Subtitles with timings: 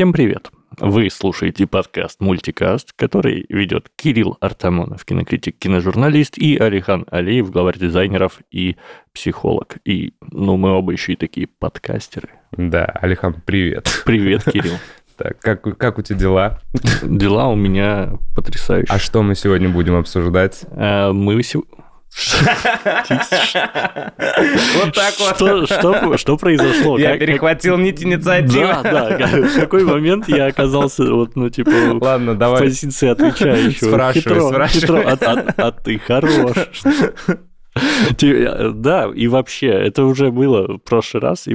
[0.00, 0.50] Всем привет!
[0.78, 8.40] Вы слушаете подкаст «Мультикаст», который ведет Кирилл Артамонов, кинокритик, киножурналист, и Алихан Алиев, главарь дизайнеров
[8.50, 8.78] и
[9.12, 9.76] психолог.
[9.84, 12.30] И, ну, мы оба еще и такие подкастеры.
[12.52, 13.90] Да, Алихан, привет.
[14.06, 14.78] Привет, Кирилл.
[15.18, 16.60] Так, как, как у тебя дела?
[17.02, 18.96] Дела у меня потрясающие.
[18.96, 20.64] А что мы сегодня будем обсуждать?
[20.70, 21.79] А, мы сегодня...
[24.74, 26.18] Вот так вот.
[26.20, 26.98] Что, произошло?
[26.98, 28.66] Я перехватил нить инициативы.
[28.82, 28.82] Да,
[29.18, 29.26] да.
[29.26, 31.70] В какой момент я оказался, вот, ну, типа,
[32.00, 32.60] Ладно, в давай.
[32.62, 33.88] позиции отвечающего.
[33.90, 35.02] Спрашивай, спрашивай.
[35.04, 36.56] А, а- а ты хорош.
[38.16, 41.46] Ти- Да, и вообще, это уже было в прошлый раз,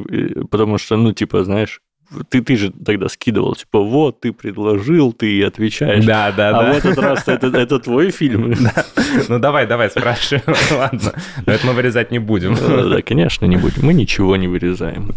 [0.49, 1.81] потому что, ну, типа, знаешь,
[2.29, 6.05] ты, ты же тогда скидывал, типа, вот, ты предложил, ты отвечаешь.
[6.05, 6.73] Да, да, а да.
[6.73, 8.55] в этот раз это, это твой фильм?
[9.29, 10.41] Ну давай, давай, спрашивай.
[10.71, 11.13] Ладно.
[11.45, 12.55] Но это мы вырезать не будем.
[12.55, 13.85] Да, да, конечно, не будем.
[13.85, 15.11] Мы ничего не вырезаем.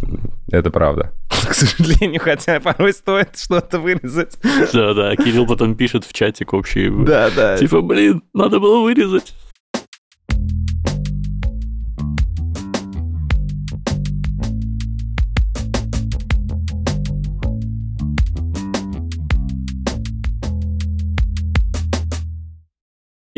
[0.51, 1.12] Это правда.
[1.28, 4.39] К сожалению, хотя порой стоит что-то вырезать.
[4.73, 6.91] Да, да, Кирилл потом пишет в чатик общий.
[7.05, 7.56] Да, да.
[7.56, 9.34] Типа, блин, надо было вырезать.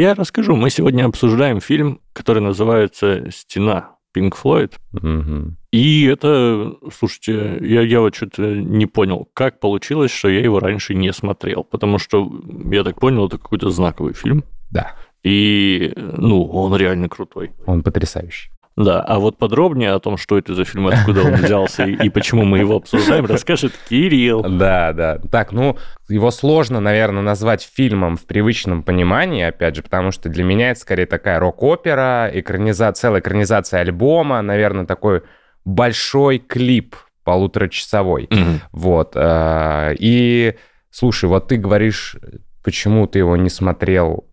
[0.00, 0.56] Я расскажу.
[0.56, 4.72] Мы сегодня обсуждаем фильм, который называется «Стена» Pink Floyd.
[4.92, 5.58] Мгм.
[5.72, 10.94] И это, слушайте, я, я вот что-то не понял, как получилось, что я его раньше
[10.94, 11.64] не смотрел.
[11.64, 12.32] Потому что,
[12.72, 14.44] я так понял, это какой-то знаковый фильм.
[14.70, 17.50] Да, И, ну, он реально крутой.
[17.66, 18.50] он потрясающий.
[18.76, 22.08] Да, а вот подробнее о том, что это за фильм, откуда он взялся и, и
[22.08, 24.42] почему мы его обсуждаем, расскажет Кирилл.
[24.42, 25.18] Да, да.
[25.30, 25.76] Так, ну,
[26.08, 30.80] его сложно, наверное, назвать фильмом в привычном понимании, опять же, потому что для меня это
[30.80, 35.22] скорее такая рок-опера, экранизация, целая экранизация альбома, наверное, такой
[35.64, 38.28] большой клип полуторачасовой.
[38.72, 39.12] Вот.
[39.14, 40.54] э, И,
[40.90, 42.16] слушай, вот ты говоришь,
[42.64, 44.24] почему ты его не смотрел,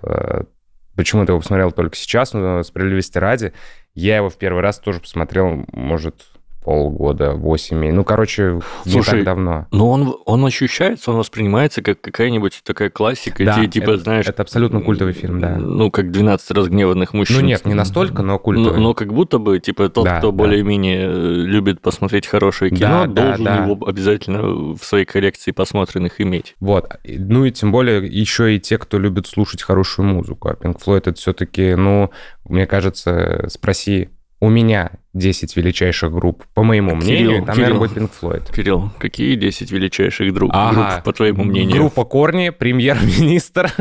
[0.98, 3.54] почему ты его посмотрел только сейчас, но справедливости ради,
[3.94, 6.26] я его в первый раз тоже посмотрел, может,
[6.68, 7.96] полгода, восемь месяцев.
[7.96, 9.68] Ну, короче, не Слушай, так давно.
[9.72, 14.26] Но он, он ощущается, он воспринимается как какая-нибудь такая классика, Да, ти- типа, это- знаешь...
[14.28, 15.56] это абсолютно культовый фильм, да.
[15.56, 17.38] Ну, как «12 разгневанных мужчин».
[17.40, 18.82] Ну нет, не настолько, но Но, культовый.
[18.82, 20.38] но как будто бы, типа, тот, Да, кто да.
[20.38, 23.64] более-менее э, любит посмотреть хорошее кино, Да, да, должен да.
[23.64, 24.42] его обязательно
[24.76, 26.56] в своей коллекции посмотренных иметь.
[26.60, 26.90] Вот.
[27.08, 30.50] Ну и тем более еще и те, кто любит слушать хорошую музыку.
[30.50, 32.12] А Pink Floyd это все-таки, ну,
[32.44, 34.10] мне кажется, спроси
[34.40, 37.70] у меня 10 величайших групп, по моему Кирилл, мнению, там, Кирилл.
[37.76, 38.54] наверное, будет Pink Floyd.
[38.56, 40.92] Кирилл, какие 10 величайших друг, Ага.
[40.92, 41.78] групп, по твоему мнению?
[41.78, 43.72] Группа Корни, премьер-министр.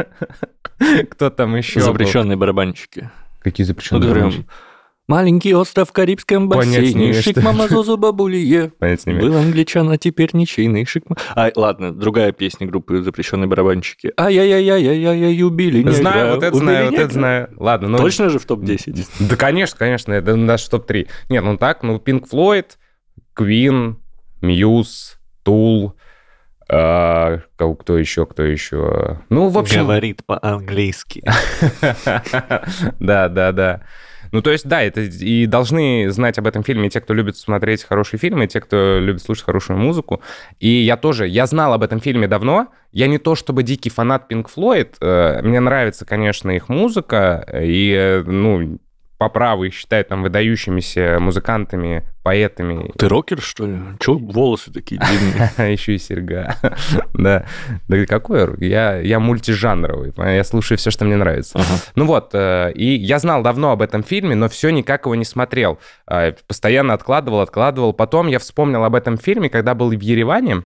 [1.11, 1.81] Кто там еще?
[1.81, 1.87] был?
[1.87, 3.11] Запрещенные барабанщики.
[3.41, 4.03] Какие Ну, запрещенные?
[4.03, 4.49] которые, барабанщики?
[5.09, 8.71] Маленький остров в Карибском Понять не бассейне, шик мама зозу бабулие.
[8.71, 9.29] Понять не имею.
[9.29, 11.05] Был англичан, а теперь ничейный шик.
[11.37, 14.13] А, ладно, другая песня группы «Запрещенные барабанщики».
[14.19, 17.49] Ай-яй-яй-яй-яй-яй, убили Знаю, вот это убили знаю, вот это знаю.
[17.57, 17.99] Ладно, ну...
[17.99, 19.07] Точно же в топ-10?
[19.21, 21.09] Да, конечно, конечно, это наш топ-3.
[21.29, 22.67] Нет, ну так, ну, Pink Floyd,
[23.37, 23.97] Queen,
[24.43, 25.15] Muse,
[25.45, 25.93] Tool,
[26.69, 29.21] а, кто еще, кто еще?
[29.29, 29.83] Ну, в общем...
[29.83, 31.23] Говорит по-английски.
[32.99, 33.83] Да, да, да.
[34.37, 37.85] Ну, то есть, да, это и должны знать об этом фильме те, кто любит смотреть
[37.85, 40.21] хорошие фильмы, те, кто любит слушать хорошую музыку.
[40.61, 42.69] И я тоже, я знал об этом фильме давно.
[42.93, 44.97] Я не то чтобы дикий фанат Pink Floyd.
[45.01, 47.49] э, Мне нравится, конечно, их музыка.
[47.63, 48.79] И, э, ну,
[49.19, 52.93] по праву их считают там выдающимися музыкантами, поэтами.
[52.99, 53.79] Ты рокер, что ли?
[53.99, 55.73] Чего волосы такие длинные?
[55.73, 56.57] Еще и серьга.
[57.15, 57.47] Да.
[57.89, 58.45] Да какой?
[58.45, 58.61] рок?
[58.61, 60.13] Я, я мультижанровый.
[60.17, 61.59] Я слушаю все, что мне нравится.
[61.95, 65.25] Ну вот, э, и я знал давно об этом фильме, но все никак его не
[65.25, 65.79] смотрел.
[66.11, 67.93] Э, Постоянно откладывал, откладывал.
[67.93, 70.63] Потом я вспомнил об этом фильме, когда был в Ереване.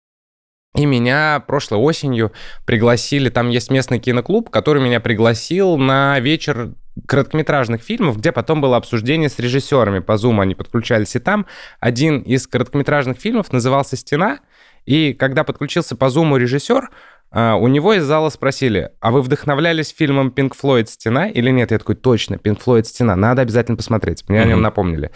[0.76, 2.32] И меня прошлой осенью
[2.66, 6.72] пригласили, там есть местный киноклуб, который меня пригласил на вечер
[7.06, 11.47] короткометражных фильмов, где потом было обсуждение с режиссерами по Zoom, они подключались и там.
[11.81, 14.41] Один из короткометражных фильмов назывался «Стена»,
[14.87, 16.91] и когда подключился по Zoom режиссер,
[17.31, 21.73] а, у него из зала спросили, а вы вдохновлялись фильмом Pink Floyd «Стена» или нет?
[21.73, 24.29] Я такой, точно, Pink Floyd «Стена», надо обязательно посмотреть.
[24.29, 25.11] Мне о нем напомнили.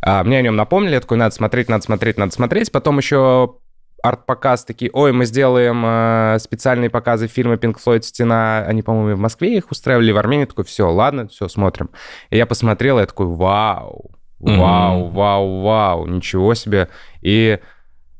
[0.00, 2.72] А, мне о нем напомнили, я такой, надо смотреть, надо смотреть, надо смотреть.
[2.72, 3.56] Потом еще
[4.02, 8.64] арт-показ такие, ой, мы сделаем э, специальные показы фильма Pink Floyd «Стена».
[8.66, 10.44] Они, по-моему, в Москве их устраивали, в Армении.
[10.44, 11.90] Такой, все, ладно, все, смотрим.
[12.30, 15.14] И я посмотрел, и я такой, вау, вау, Мгм.
[15.14, 16.88] вау, вау, ничего себе.
[17.22, 17.58] И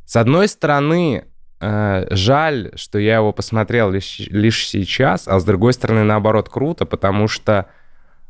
[0.04, 1.26] с одной стороны,
[1.60, 6.86] э, жаль, что я его посмотрел лишь, лишь сейчас, а с другой стороны, наоборот, круто,
[6.86, 7.66] потому что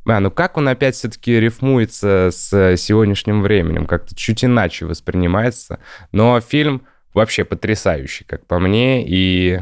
[0.05, 5.81] Бля, ну как он опять все-таки рифмуется с сегодняшним временем, как-то чуть иначе воспринимается.
[6.13, 9.61] Но фильм вообще потрясающий, как по мне, и...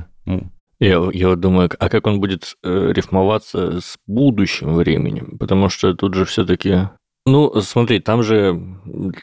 [0.78, 5.38] Я, я думаю, а как он будет э, рифмоваться с будущим временем?
[5.38, 6.90] Потому что тут же все-таки
[7.26, 8.60] ну, смотри, там же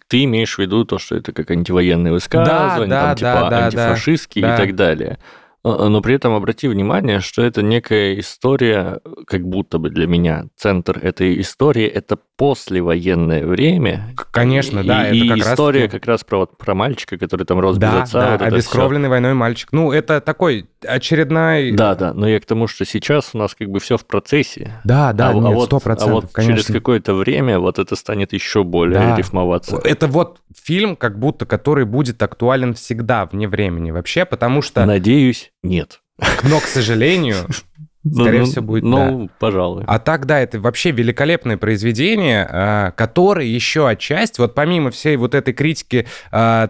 [0.10, 3.66] ты имеешь в виду то, что это как антивоенные высказывания, да, да, там типа да,
[3.66, 5.19] антифашистские да, и так далее.
[5.63, 10.45] А, но при этом обрати внимание, что это некая история, как будто бы для меня
[10.57, 14.13] центр этой истории это послевоенное время.
[14.31, 15.10] Конечно, и, да.
[15.10, 15.92] И это как история раз...
[15.92, 18.19] как раз про, про мальчика, который там рос да, без отца.
[18.19, 19.69] Да, вот обескровленный войной мальчик.
[19.71, 21.71] Ну, это такой очередной...
[21.71, 24.81] Да, да, но я к тому, что сейчас у нас как бы все в процессе.
[24.83, 26.57] Да, да, а, нет, а вот, 100%, а вот конечно.
[26.57, 29.16] через какое-то время вот это станет еще более да.
[29.16, 29.80] рифмоваться.
[29.83, 34.86] Это вот фильм, как будто, который будет актуален всегда вне времени вообще, потому что...
[34.86, 36.01] Надеюсь, нет.
[36.44, 37.36] Но, к сожалению,
[38.12, 39.33] скорее ну, всего, будет Ну, да.
[39.39, 39.83] пожалуй.
[39.88, 45.36] А так, да, это вообще великолепное произведение, а, которое еще отчасти, вот помимо всей вот
[45.36, 46.69] этой критики а,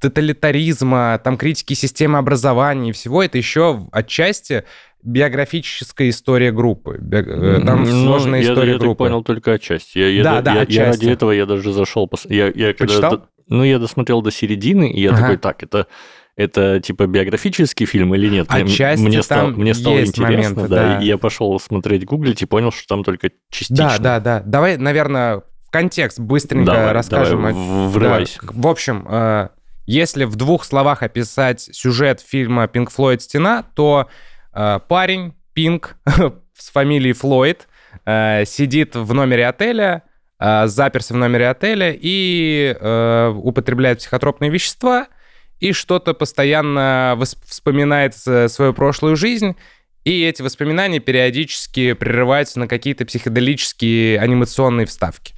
[0.00, 4.64] тоталитаризма, там критики системы образования и всего, это еще отчасти
[5.02, 6.98] биографическая история группы.
[7.12, 9.04] Э, там ну, сложная я, история я группы.
[9.04, 9.98] Я понял только отчасти.
[9.98, 10.78] Я, да, я, да, я, отчасти.
[10.78, 12.10] я ради этого я даже зашел...
[12.28, 13.26] Я, я Почитал?
[13.46, 15.20] Ну, я досмотрел до середины, и я ага.
[15.20, 15.86] такой, так, это
[16.36, 18.46] это типа биографический фильм или нет?
[18.48, 21.00] Отчасти мне, там стало, мне стало есть интересно, моменты, да, да.
[21.00, 23.98] и я пошел смотреть, гуглить и понял, что там только частично.
[23.98, 24.42] Да, да, да.
[24.44, 27.42] Давай, наверное, в контекст быстренько давай, расскажем.
[27.42, 27.54] Давай,
[27.88, 28.40] врывайся.
[28.42, 28.48] Да.
[28.52, 29.48] В общем, э,
[29.86, 33.22] если в двух словах описать сюжет фильма «Пинк Флойд.
[33.22, 34.08] Стена», то
[34.52, 35.96] э, парень Пинк
[36.56, 37.68] с фамилией Флойд
[38.06, 40.02] э, сидит в номере отеля,
[40.38, 42.76] заперся в номере отеля и
[43.36, 45.08] употребляет психотропные вещества–
[45.60, 49.56] и что-то постоянно вспоминает свою прошлую жизнь,
[50.04, 55.34] и эти воспоминания периодически прерываются на какие-то психоделические анимационные вставки.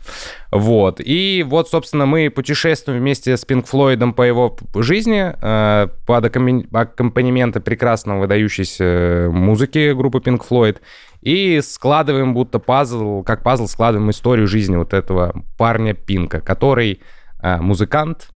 [0.50, 1.00] Вот.
[1.00, 7.60] И вот, собственно, мы путешествуем вместе с Пинк Флойдом по его жизни, э, под аккомпанемента
[7.60, 10.82] прекрасно выдающейся музыки группы Пинк Флойд,
[11.22, 17.00] и складываем будто пазл, как пазл складываем историю жизни вот этого парня Пинка, который
[17.40, 18.28] э, музыкант,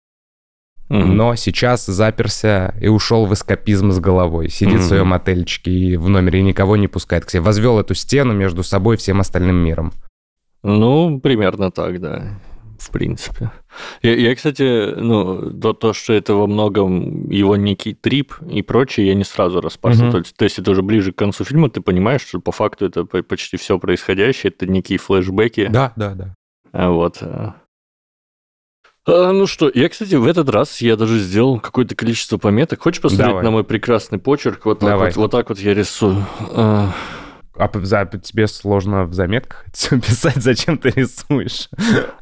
[0.89, 1.05] Mm-hmm.
[1.05, 4.49] Но сейчас заперся и ушел в эскапизм с головой.
[4.49, 4.79] Сидит mm-hmm.
[4.79, 7.41] в своем отельчике и в номере и никого не пускает к себе.
[7.41, 9.93] Возвел эту стену между собой и всем остальным миром.
[10.63, 12.39] Ну, примерно так, да.
[12.79, 13.51] В принципе.
[14.01, 19.07] Я, я кстати, ну, то, то, что это во многом его некий трип и прочее,
[19.07, 20.05] я не сразу распарсил.
[20.07, 20.11] Mm-hmm.
[20.11, 22.85] То, есть, то есть это уже ближе к концу фильма, ты понимаешь, что по факту
[22.85, 25.67] это почти все происходящее, это некие флешбеки.
[25.67, 26.35] Да, да, да.
[26.71, 27.21] Вот.
[29.09, 32.81] Э, а, ну что, я, кстати, в этот раз я даже сделал какое-то количество пометок.
[32.81, 33.43] Хочешь посмотреть Давай.
[33.43, 34.65] на мой прекрасный почерк?
[34.65, 36.25] Вот так, вот, вот так вот я рисую.
[36.51, 36.91] А...
[37.55, 41.69] А за, тебе сложно в заметках писать, зачем ты рисуешь?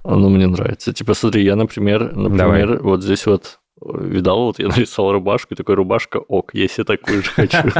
[0.04, 0.94] Ну, мне нравится.
[0.94, 2.82] Типа, смотри, я, например, например, Давай.
[2.82, 7.30] вот здесь вот видал, вот я нарисовал рубашку, и такой, рубашка ок, если такую же
[7.30, 7.58] хочу.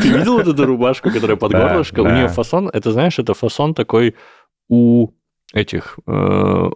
[0.00, 2.00] Ты видел вот эту рубашку, которая под горлышко?
[2.00, 4.14] У нее фасон, это знаешь, это фасон такой
[4.68, 5.08] у
[5.52, 6.70] этих э,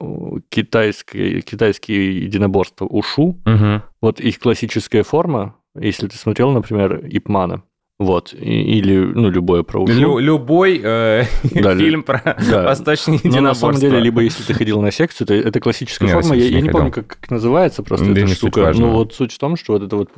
[0.49, 3.41] китайские, китайские единоборства ушу.
[3.45, 3.83] Угу.
[4.01, 7.63] Вот их классическая форма, если ты смотрел, например, Ипмана,
[7.99, 9.93] вот, или, ну, любое про ушу.
[9.93, 12.63] Лю- любой э, да, фильм про да.
[12.65, 13.41] восточные единоборства.
[13.41, 16.35] Но на самом деле, либо если ты ходил на секцию, то это классическая не, форма.
[16.35, 18.73] Я, я не помню, как, как называется просто да эта штука.
[18.75, 20.11] Ну, вот суть в том, что вот это вот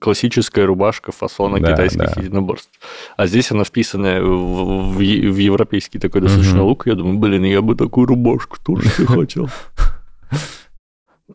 [0.00, 2.20] классическая рубашка фасона да, китайских да.
[2.20, 2.70] единоборств.
[3.16, 6.68] А здесь она вписанная в, в, в европейский такой достаточно угу.
[6.68, 6.86] лук.
[6.86, 9.48] Я думаю, блин, я бы такую рубашку тоже хотел.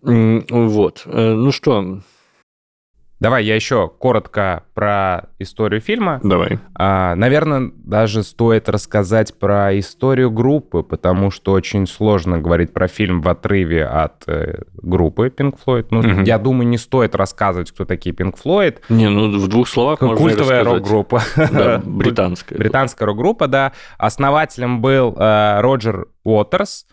[0.01, 1.03] Вот.
[1.05, 2.01] Э, ну что,
[3.21, 6.19] Давай я еще коротко про историю фильма.
[6.23, 6.57] Давай.
[6.73, 13.21] А, наверное, даже стоит рассказать про историю группы, потому что очень сложно говорить про фильм
[13.21, 15.85] в отрыве от э, группы Pink Floyd.
[15.91, 16.21] Ну, угу.
[16.21, 18.79] я думаю, не стоит рассказывать, кто такие Pink Floyd.
[18.89, 21.21] Не, ну в двух словах Культовая можно Культовая рок-группа.
[21.51, 22.57] Да, британская.
[22.57, 23.73] Британская рок-группа, да.
[23.99, 26.87] Основателем был э, Роджер Уотерс.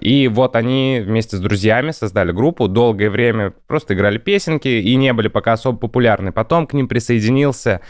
[0.00, 5.12] И вот они вместе с друзьями создали группу, долгое время просто играли песенки и не
[5.12, 6.32] были пока особо популярны.
[6.32, 7.80] Потом к ним присоединился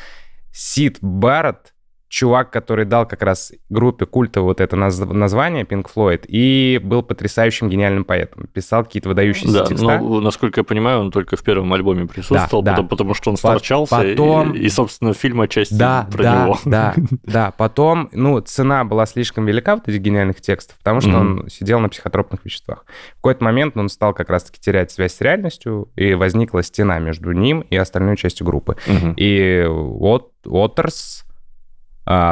[0.53, 1.74] Сид Барретт,
[2.15, 7.03] чувак, который дал как раз группе культа вот это наз- название Pink Floyd и был
[7.03, 8.47] потрясающим гениальным поэтом.
[8.53, 9.99] Писал какие-то выдающиеся да, текста.
[9.99, 12.91] Ну, насколько я понимаю, он только в первом альбоме присутствовал, да, потому, да.
[12.91, 14.53] потому что он сторчался, потом...
[14.53, 16.59] и, и, собственно, фильм отчасти да, про да, него.
[16.65, 16.95] Да,
[17.25, 17.51] да.
[17.51, 21.41] Потом, ну, цена была слишком велика вот этих гениальных текстов, потому что mm-hmm.
[21.41, 22.85] он сидел на психотропных веществах.
[23.15, 27.33] В какой-то момент он стал как раз-таки терять связь с реальностью, и возникла стена между
[27.33, 28.77] ним и остальной частью группы.
[28.87, 29.15] Mm-hmm.
[29.17, 31.25] И вот Уотерс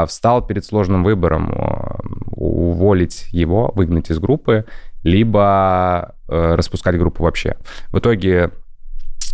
[0.07, 4.67] встал перед сложным выбором а, уволить его, выгнать из группы,
[5.03, 7.57] либо э, распускать группу вообще.
[7.91, 8.51] В итоге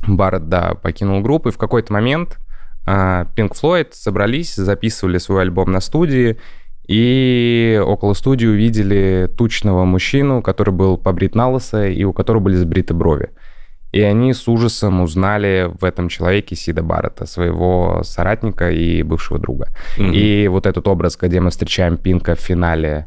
[0.07, 2.39] Барретт, да, покинул группу, и в какой-то момент
[2.87, 6.39] Pink Floyd собрались, записывали свой альбом на студии,
[6.87, 12.57] и около студии увидели тучного мужчину, который был побрит на лысо, и у которого были
[12.57, 13.31] сбриты брови.
[13.93, 19.69] И они с ужасом узнали в этом человеке Сида Баррета, своего соратника и бывшего друга.
[19.97, 20.15] Mm-hmm.
[20.15, 23.07] И вот этот образ, где мы встречаем Пинка в финале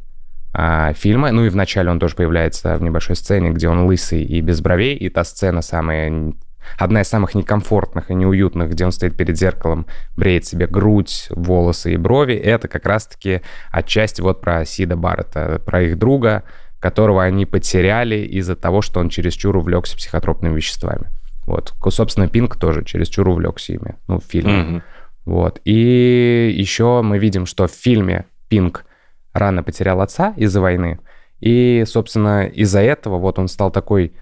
[0.54, 4.42] а, фильма, ну и вначале он тоже появляется в небольшой сцене, где он лысый и
[4.42, 6.34] без бровей, и та сцена самая
[6.78, 9.86] одна из самых некомфортных и неуютных, где он стоит перед зеркалом,
[10.16, 15.84] бреет себе грудь, волосы и брови, это как раз-таки отчасти вот про Сида Баррета, про
[15.84, 16.44] их друга,
[16.82, 21.10] которого они потеряли из-за того, что он чересчур увлекся психотропными веществами.
[21.46, 24.54] Вот, собственно, Пинк тоже чересчур увлекся ими, ну, в фильме.
[24.54, 24.82] Mm-hmm.
[25.26, 28.86] Вот, и еще мы видим, что в фильме Пинк
[29.32, 31.00] рано потерял отца из-за войны,
[31.40, 34.14] и, собственно, из-за этого вот он стал такой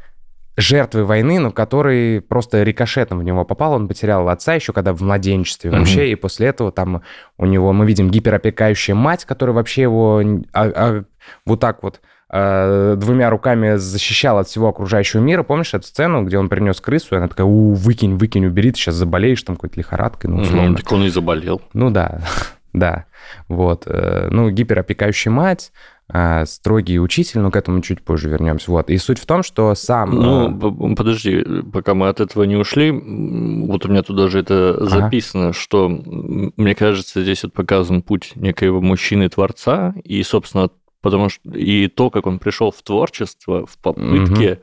[0.58, 3.74] жертвой войны, но который просто рикошетом в него попал.
[3.74, 6.12] Он потерял отца еще когда в младенчестве вообще, mm-hmm.
[6.12, 7.02] и после этого там
[7.38, 11.04] у него мы видим гиперопекающая мать, которая вообще его а, а,
[11.46, 12.02] вот так вот
[12.32, 15.42] а, двумя руками защищал от всего окружающего мира.
[15.42, 18.78] Помнишь эту сцену, где он принес крысу, и она такая, у, выкинь, выкинь, убери, ты
[18.78, 20.74] сейчас заболеешь там какой-то лихорадкой, ну, условно.
[20.74, 21.62] Mm-hmm, так он и заболел.
[21.74, 22.22] Ну да,
[22.74, 23.06] да.
[23.48, 23.84] Вот.
[23.88, 25.72] Э, ну, гиперопекающая мать,
[26.12, 28.72] а, строгий учитель, но к этому чуть позже вернемся.
[28.72, 28.90] Вот.
[28.90, 30.10] И суть в том, что сам...
[30.10, 34.84] Ну, э, подожди, пока мы от этого не ушли, вот у меня тут даже это
[34.86, 35.54] записано, ага.
[35.54, 40.70] что, мне кажется, здесь вот показан путь некоего мужчины-творца, и, собственно,
[41.02, 44.62] потому что и то, как он пришел в творчество, в попытке угу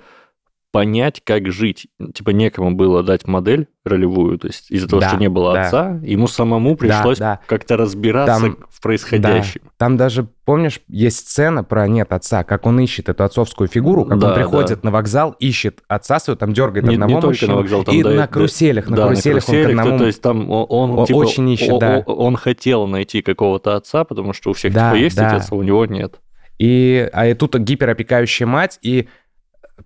[0.76, 1.86] понять, как жить.
[2.12, 5.62] Типа некому было дать модель ролевую, то есть из-за того, да, что не было да.
[5.62, 7.40] отца, ему самому пришлось да, да.
[7.46, 9.62] как-то разбираться там, в происходящем.
[9.64, 9.70] Да.
[9.78, 14.18] Там даже, помнишь, есть сцена про нет отца, как он ищет эту отцовскую фигуру, как
[14.18, 14.90] да, он приходит да.
[14.90, 18.02] на вокзал, ищет отца своего, там дергает не, одного не мужчину, на вокзал, там, и
[18.02, 19.98] да, на каруселях, на да, каруселях, на каруселях он к одному...
[19.98, 22.02] То, есть там он, он типа, очень ищет, он, да.
[22.06, 25.28] Он хотел найти какого-то отца, потому что у всех да, типа есть да.
[25.28, 26.20] отец, а у него нет.
[26.58, 29.08] И, а и тут гиперопекающая мать, и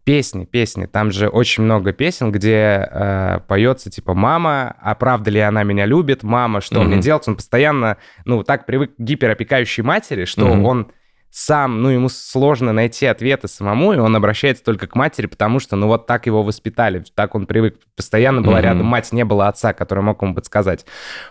[0.05, 0.87] песни, песни.
[0.87, 5.87] Там же очень много песен, где э, поется типа «Мама, а правда ли она меня
[5.87, 6.23] любит?
[6.23, 6.85] Мама, что mm-hmm.
[6.85, 10.63] мне делать?» Он постоянно, ну, так привык к гиперопекающей матери, что mm-hmm.
[10.63, 10.93] он
[11.31, 15.77] сам, ну, ему сложно найти ответы самому, и он обращается только к матери, потому что,
[15.77, 17.77] ну, вот так его воспитали, так он привык.
[17.95, 18.63] Постоянно была mm-hmm.
[18.63, 20.85] рядом мать, не было отца, который мог ему подсказать.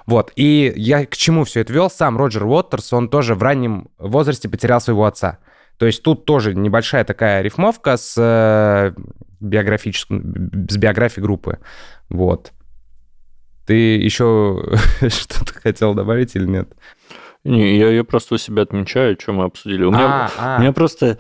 [0.06, 1.90] Вот, и я к чему все это вел?
[1.90, 5.40] Сам Роджер Уоттерс, он тоже в раннем возрасте потерял своего отца.
[5.78, 8.94] То есть тут тоже небольшая такая рифмовка с, э,
[9.40, 10.20] биографической,
[10.70, 11.60] с биографией группы.
[12.10, 12.52] Вот.
[13.66, 14.64] Ты еще
[15.08, 16.74] что-то хотел добавить или нет?
[17.44, 19.84] Не, я, я просто у себя отмечаю, что мы обсудили.
[19.84, 20.58] У меня, а, а.
[20.58, 21.20] у меня просто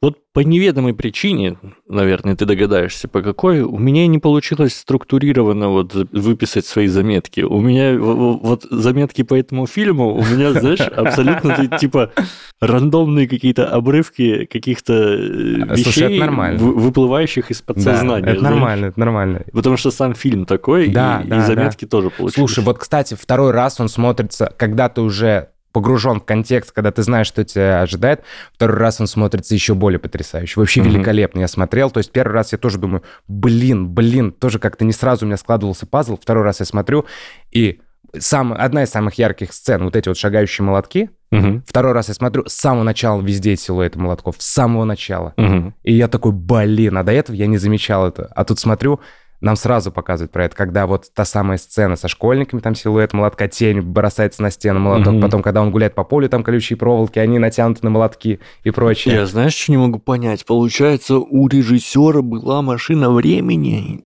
[0.00, 1.58] вот по неведомой причине,
[1.88, 7.40] наверное, ты догадаешься, по какой, у меня не получилось структурированно вот выписать свои заметки.
[7.40, 12.12] У меня вот заметки по этому фильму, у меня, знаешь, абсолютно типа
[12.60, 16.20] рандомные какие-то обрывки каких-то э, вещей,
[16.58, 18.32] выплывающих из подсознания.
[18.32, 19.42] Это нормально, это нормально.
[19.52, 22.34] Потому что сам фильм такой, и, заметки тоже получились.
[22.34, 27.02] Слушай, вот, кстати, второй раз он смотрится, когда ты уже погружен в контекст, когда ты
[27.02, 28.22] знаешь, что тебя ожидает,
[28.54, 30.60] второй раз он смотрится еще более потрясающе.
[30.60, 30.84] Вообще mm-hmm.
[30.84, 31.90] великолепно я смотрел.
[31.90, 35.36] То есть первый раз я тоже думаю, блин, блин, тоже как-то не сразу у меня
[35.36, 36.18] складывался пазл.
[36.20, 37.06] Второй раз я смотрю,
[37.50, 37.80] и
[38.18, 41.62] сам, одна из самых ярких сцен, вот эти вот шагающие молотки, Угу.
[41.66, 45.32] Второй раз я смотрю, с самого начала везде силуэты молотков, с самого начала.
[45.38, 45.72] Угу.
[45.82, 48.26] И я такой, блин, а до этого я не замечал это.
[48.36, 49.00] А тут смотрю,
[49.42, 53.48] нам сразу показывают про это, когда вот та самая сцена со школьниками, там силуэт молотка,
[53.48, 55.20] тень бросается на стену молоток, mm-hmm.
[55.20, 59.14] потом, когда он гуляет по полю, там колючие проволоки, они натянуты на молотки и прочее.
[59.16, 60.46] Я знаешь, что не могу понять?
[60.46, 64.04] Получается, у режиссера была машина времени,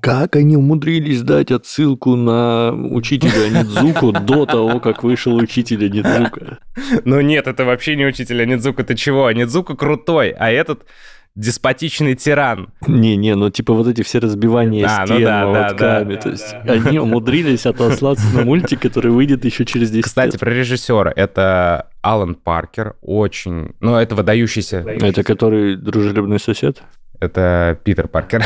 [0.00, 6.58] как они умудрились дать отсылку на учителя Нидзуку до того, как вышел учитель Нидзука?
[7.04, 9.30] Ну нет, это вообще не учитель Нидзука, ты чего?
[9.30, 10.86] Нидзука крутой, а этот
[11.34, 12.72] деспотичный тиран.
[12.86, 16.30] Не-не, ну типа вот эти все разбивания а, стен ну да, молотками, да, да, то
[16.30, 16.72] есть да.
[16.72, 20.40] они умудрились отослаться на мультик, который выйдет еще через 10 Кстати, лет.
[20.40, 21.12] про режиссера.
[21.14, 23.74] Это Алан Паркер, очень...
[23.80, 24.78] Ну, это выдающийся...
[24.78, 26.82] Это который дружелюбный сосед?
[27.20, 28.42] Это Питер Паркер.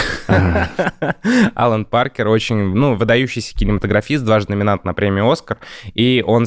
[1.55, 5.59] Алан Паркер очень, ну, выдающийся кинематографист, дважды номинант на премию «Оскар»,
[5.95, 6.47] и он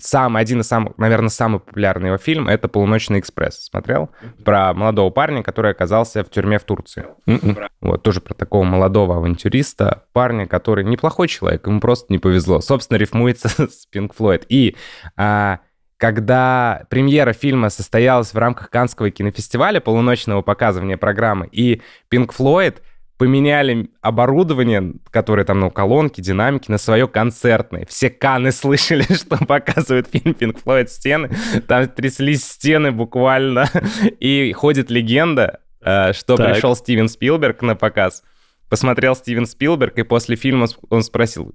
[0.00, 3.64] сам, один из самых, наверное, самый популярный его фильм— это «Полуночный экспресс».
[3.64, 4.10] Смотрел?
[4.44, 7.06] Про молодого парня, который оказался в тюрьме в Турции.
[7.80, 12.60] Вот, тоже про такого молодого авантюриста, парня, который неплохой человек, ему просто не повезло.
[12.60, 14.44] Собственно, рифмуется с Pink Floyd.
[14.48, 14.76] И
[15.16, 15.60] а,
[15.96, 22.78] когда премьера фильма состоялась в рамках Канского кинофестиваля, полуночного показывания программы, и Pink Floyd
[23.18, 27.86] поменяли оборудование, которое там, ну, колонки, динамики, на свое концертное.
[27.86, 31.30] Все каны слышали, что показывает фильм Pink Floyd стены.
[31.66, 33.68] Там тряслись стены буквально.
[34.20, 36.52] И ходит легенда, э, что так.
[36.52, 38.22] пришел Стивен Спилберг на показ.
[38.68, 41.54] Посмотрел Стивен Спилберг, и после фильма он спросил,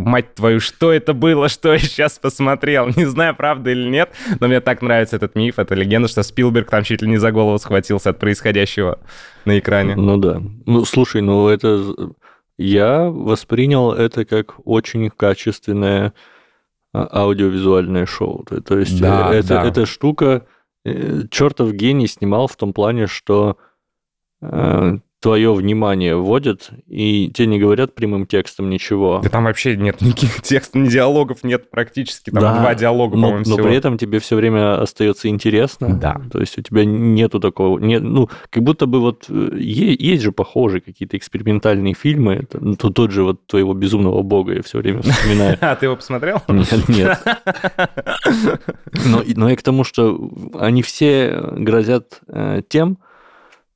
[0.00, 2.88] мать твою, что это было, что я сейчас посмотрел.
[2.96, 6.70] Не знаю, правда или нет, но мне так нравится этот миф, эта легенда, что Спилберг
[6.70, 8.98] там чуть ли не за голову схватился от происходящего
[9.44, 9.94] на экране.
[9.96, 10.42] Ну да.
[10.66, 11.82] Ну, слушай, ну это...
[12.58, 16.12] Я воспринял это как очень качественное
[16.92, 18.44] а, аудиовизуальное шоу.
[18.44, 19.64] То есть да, это, да.
[19.64, 20.46] эта штука...
[20.84, 23.58] Э, Чертов гений снимал в том плане, что
[24.42, 29.20] э, твое внимание вводят, и тебе не говорят прямым текстом ничего.
[29.22, 33.22] Да там вообще нет никаких текстов, ни диалогов нет практически, там да, два диалога, но,
[33.28, 33.68] по-моему, Но всего.
[33.68, 35.94] при этом тебе все время остается интересно.
[35.94, 36.22] Да.
[36.32, 40.22] То есть у тебя нету такого, нет, ну, как будто бы вот э, есть, есть
[40.22, 44.78] же похожие какие-то экспериментальные фильмы, ну, то тот же вот твоего безумного бога я все
[44.78, 45.58] время вспоминаю.
[45.70, 46.42] А ты его посмотрел?
[46.48, 47.18] Нет, нет.
[49.04, 52.98] Но, но и к тому, что они все грозят э, тем,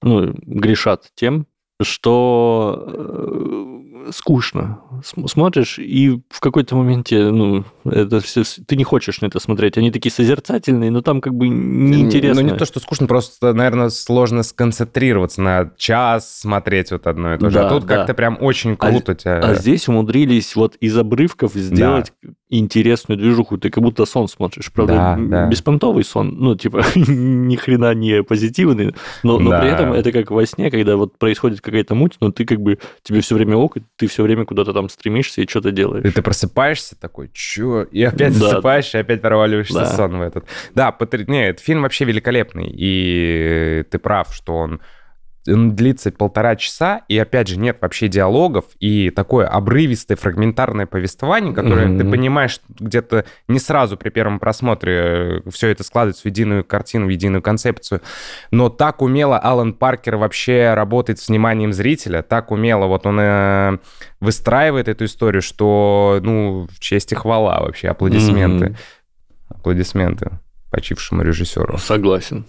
[0.05, 1.47] ну, грешат тем,
[1.83, 3.75] что э,
[4.13, 4.81] скучно.
[5.03, 9.79] Смотришь, и в какой-то моменте, ну, это все, ты не хочешь на это смотреть.
[9.79, 12.43] Они такие созерцательные, но там как бы неинтересно.
[12.43, 17.39] Ну, не то, что скучно, просто, наверное, сложно сконцентрироваться на час смотреть вот одно и
[17.39, 17.59] то же.
[17.59, 17.97] Да, а тут да.
[17.97, 19.39] как-то прям очень а круто а, тебя...
[19.39, 22.31] А здесь умудрились вот из обрывков сделать да.
[22.51, 23.59] интересную движуху.
[23.59, 24.73] Ты как будто сон смотришь.
[24.73, 25.47] Правда, да, да.
[25.49, 26.37] беспонтовый сон.
[26.39, 28.95] Ну, типа, ни хрена не позитивный.
[29.23, 29.61] Но, но да.
[29.61, 32.79] при этом это как во сне, когда вот происходит какая-то муть, но ты как бы,
[33.03, 36.05] тебе все время ок, ты все время куда-то там стремишься и что-то делаешь.
[36.05, 37.83] И ты просыпаешься такой, чё?
[37.83, 38.49] И опять да.
[38.49, 39.87] засыпаешь, и опять проваливаешься да.
[39.87, 40.45] сон в этот.
[40.75, 41.29] Да, потр...
[41.29, 44.81] не, этот фильм вообще великолепный, и ты прав, что он
[45.47, 51.55] он длится полтора часа, и опять же нет вообще диалогов, и такое обрывистое фрагментарное повествование,
[51.55, 51.99] которое mm-hmm.
[51.99, 57.07] ты понимаешь где-то не сразу при первом просмотре э, все это складывается в единую картину,
[57.07, 58.01] в единую концепцию.
[58.51, 63.79] Но так умело Алан Паркер вообще работает с вниманием зрителя, так умело вот он э,
[64.21, 68.67] выстраивает эту историю, что, ну, в честь и хвала вообще, аплодисменты.
[68.67, 68.77] Mm-hmm.
[69.49, 70.39] Аплодисменты
[70.75, 71.79] почившему режиссеру.
[71.79, 72.47] Согласен.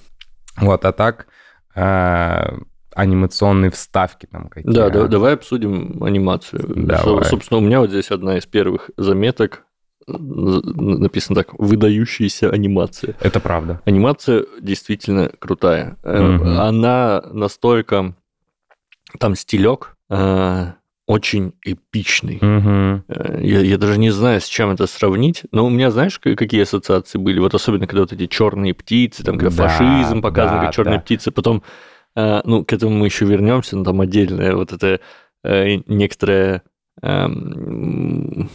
[0.57, 1.27] Вот, а так
[1.75, 2.57] э,
[2.95, 4.71] анимационные вставки там какие-то.
[4.71, 6.63] Да, да, давай обсудим анимацию.
[6.65, 7.25] Давай.
[7.25, 9.63] Собственно, у меня вот здесь одна из первых заметок
[10.07, 13.15] написано так, выдающаяся анимация.
[13.19, 13.81] Это правда.
[13.85, 15.97] Анимация действительно крутая.
[16.03, 16.45] Угу.
[16.59, 18.13] Она настолько,
[19.19, 20.67] там стилек э,
[21.07, 22.37] очень эпичный.
[22.37, 23.41] Угу.
[23.41, 27.17] Я, я даже не знаю, с чем это сравнить, но у меня, знаешь, какие ассоциации
[27.17, 27.39] были?
[27.39, 30.97] Вот особенно, когда вот эти черные птицы, там, когда да, фашизм показан, да, как черные
[30.97, 31.01] да.
[31.01, 31.63] птицы, потом
[32.15, 34.99] ну, к этому мы еще вернемся, но там отдельная вот это
[35.43, 36.63] э, некоторая
[37.01, 38.49] эм,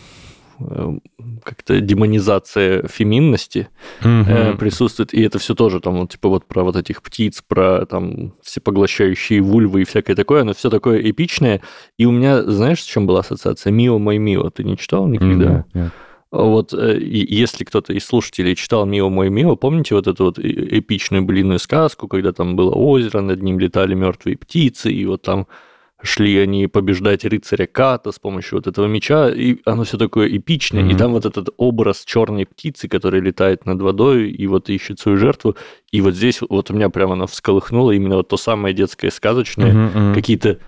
[0.59, 0.99] э,
[1.45, 3.69] как-то демонизация феминности
[4.01, 4.57] угу.
[4.59, 8.35] присутствует, и это все тоже там, вот, типа вот про вот этих птиц, про там
[8.43, 11.61] всепоглощающие вульвы и всякое такое, оно все такое эпичное,
[11.99, 13.71] и у меня, знаешь, с чем была ассоциация?
[13.71, 15.51] Мио мой Мио, ты не читал никогда?
[15.51, 15.93] Нет, нет.
[16.33, 21.25] Вот э, если кто-то из слушателей читал «Мио мой Мио», помните вот эту вот эпичную
[21.25, 25.49] блинную сказку, когда там было озеро, над ним летали мертвые птицы, и вот там
[26.03, 30.85] шли они побеждать рыцаря Ката с помощью вот этого меча, и оно все такое эпичное,
[30.85, 30.93] mm-hmm.
[30.93, 35.19] и там вот этот образ черной птицы, которая летает над водой и вот ищет свою
[35.19, 35.57] жертву,
[35.91, 39.73] и вот здесь вот у меня прямо оно всколыхнуло именно вот то самое детское сказочное,
[39.73, 40.15] mm-hmm.
[40.15, 40.59] какие-то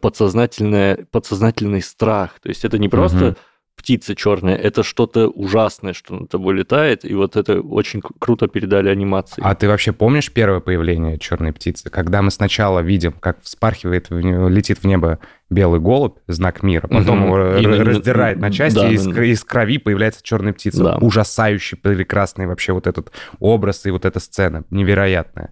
[0.00, 3.36] подсознательное, подсознательный страх, то есть это не просто mm-hmm
[3.80, 8.90] птица черная, это что-то ужасное, что над тобой летает, и вот это очень круто передали
[8.90, 9.42] анимации.
[9.44, 11.88] А ты вообще помнишь первое появление черной птицы?
[11.88, 17.36] Когда мы сначала видим, как вспархивает, летит в небо белый голубь, знак мира, потом угу.
[17.36, 20.84] его и раздирает на, на части, да, и из, из крови появляется черная птица.
[20.84, 20.98] Да.
[20.98, 25.50] Ужасающий, прекрасный вообще вот этот образ и вот эта сцена, невероятная.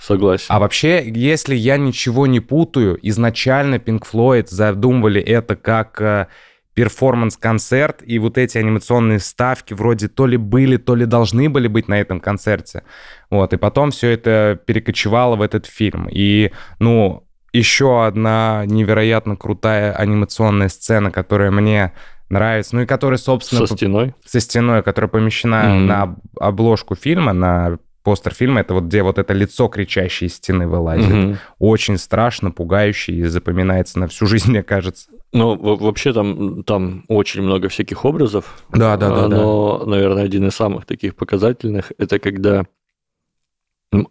[0.00, 0.46] Согласен.
[0.48, 6.28] А вообще, если я ничего не путаю, изначально Pink Floyd задумывали это как э,
[6.74, 11.88] перформанс-концерт, и вот эти анимационные ставки вроде то ли были, то ли должны были быть
[11.88, 12.84] на этом концерте.
[13.28, 16.08] Вот, и потом все это перекочевало в этот фильм.
[16.10, 21.92] И, ну, еще одна невероятно крутая анимационная сцена, которая мне
[22.28, 23.66] нравится, ну и которая, собственно...
[23.66, 24.14] Со стеной?
[24.24, 25.80] Со стеной, которая помещена mm-hmm.
[25.80, 31.10] на обложку фильма, на постер фильма, это вот где вот это лицо кричащей стены вылазит.
[31.10, 31.36] Mm-hmm.
[31.58, 35.10] Очень страшно, пугающе и запоминается на всю жизнь, мне кажется.
[35.32, 38.64] Ну, вообще там, там очень много всяких образов.
[38.70, 39.28] Да, да, да.
[39.28, 39.86] Но, да.
[39.86, 42.66] наверное, один из самых таких показательных это когда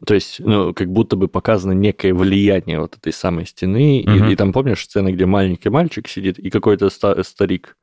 [0.06, 4.04] то есть, ну, как будто бы показано некое влияние вот этой самой стены.
[4.06, 4.28] Мгм.
[4.28, 7.78] И, и там, помнишь, сцена, где маленький мальчик сидит и какой-то ста- старик.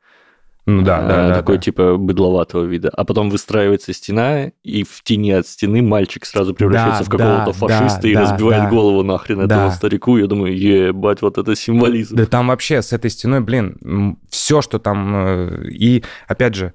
[0.66, 1.34] Ну да, а, да, да.
[1.34, 1.62] такой да.
[1.62, 2.90] типа быдловатого вида.
[2.90, 7.46] А потом выстраивается стена, и в тени от стены мальчик сразу превращается Да, в какого-то
[7.46, 8.70] да, фашиста да, и да, разбивает да.
[8.70, 9.44] голову нахрен Да.
[9.44, 10.16] этому старику.
[10.16, 12.16] Я думаю, ебать, вот это символизм.
[12.16, 15.14] Да там вообще с этой стеной, блин, все, что там...
[15.14, 16.72] э, И, опять же,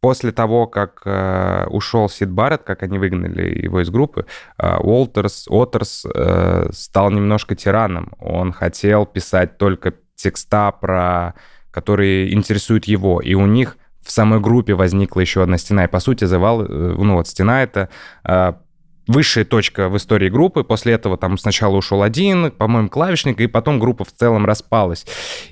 [0.00, 4.26] после того, как э, ушел Сид Барретт, как они выгнали его из группы,
[4.58, 8.12] э, Уолтерс, Уотерс э, стал немножко тираном.
[8.20, 11.34] Он хотел писать только текста, про
[11.74, 13.20] которые интересуют его.
[13.20, 15.84] И у них в самой группе возникла еще одна стена.
[15.84, 17.88] И, по сути, завал, э, ну вот стена— это
[18.24, 18.52] э,
[19.08, 20.62] высшая точка в истории группы.
[20.62, 25.04] После этого там сначала ушел один, по-моему, клавишник, и потом группа в целом распалась.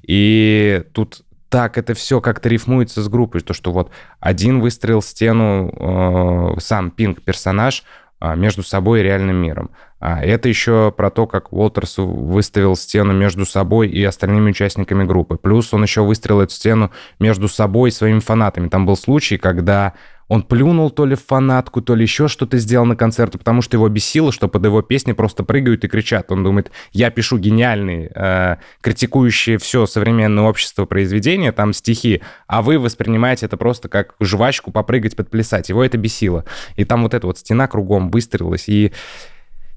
[0.02, 6.54] И тут так это все как-то рифмуется с группой, то, что вот один выстроил стену,
[6.56, 7.82] э, сам Пинк персонаж,
[8.24, 9.72] а, между собой и реальным миром.
[10.04, 15.36] А это еще про то, как Уолтерс выставил стену между собой и остальными участниками группы.
[15.36, 18.68] Плюс он еще выстроил эту стену между собой и своими фанатами.
[18.68, 19.92] Там был случай, когда
[20.26, 23.76] он плюнул то ли в фанатку, то ли еще что-то сделал на концерте, потому что
[23.76, 26.32] его бесило, что под его песни просто прыгают и кричат.
[26.32, 32.80] Он думает, я пишу гениальные, э, критикующие все современное общество произведения, там стихи, а вы
[32.80, 35.68] воспринимаете это просто как жвачку попрыгать, подплясать.
[35.68, 36.44] Его это бесило.
[36.74, 38.68] И там вот эта вот стена кругом выстрелилась.
[38.68, 38.92] И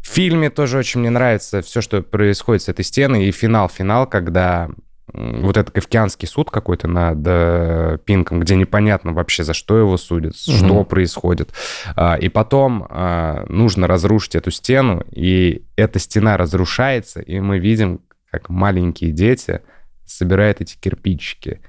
[0.06, 3.26] в фильме тоже очень мне нравится все, что происходит с этой стеной.
[3.26, 4.70] И финал-финал, когда
[5.12, 10.34] вот этот кавказский суд какой-то над э, Пинком, где непонятно вообще, за что его судят,
[10.48, 10.58] Мгм.
[10.58, 11.54] что происходит.
[11.96, 18.02] А, и потом а, нужно разрушить эту стену, и эта стена разрушается, и мы видим,
[18.30, 19.62] как маленькие дети
[20.06, 21.62] собирают эти кирпичики.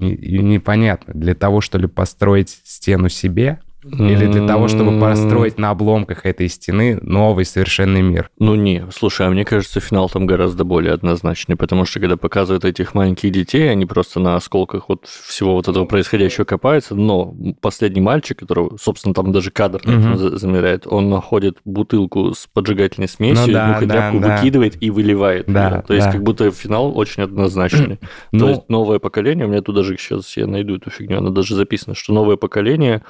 [0.00, 5.70] И непонятно, для того, что ли построить стену себе, или для того, чтобы построить на
[5.70, 8.30] обломках этой стены новый совершенный мир.
[8.38, 12.64] Ну не, слушай, а мне кажется, финал там гораздо более однозначный, потому что когда показывают
[12.64, 18.00] этих маленьких детей, они просто на осколках вот всего вот этого происходящего копаются, но последний
[18.00, 23.68] мальчик, которого, собственно, там даже кадр замеряет, он находит бутылку с поджигательной смесью, Ну да,
[23.68, 24.36] нюхает да, да.
[24.36, 25.82] выкидывает и выливает Да, её.
[25.82, 26.12] То есть да.
[26.12, 27.96] как будто финал очень однозначный.
[27.96, 31.30] То Ну, есть новое поколение, у меня тут даже сейчас я найду эту фигню, она
[31.30, 33.02] даже записана, что новое поколение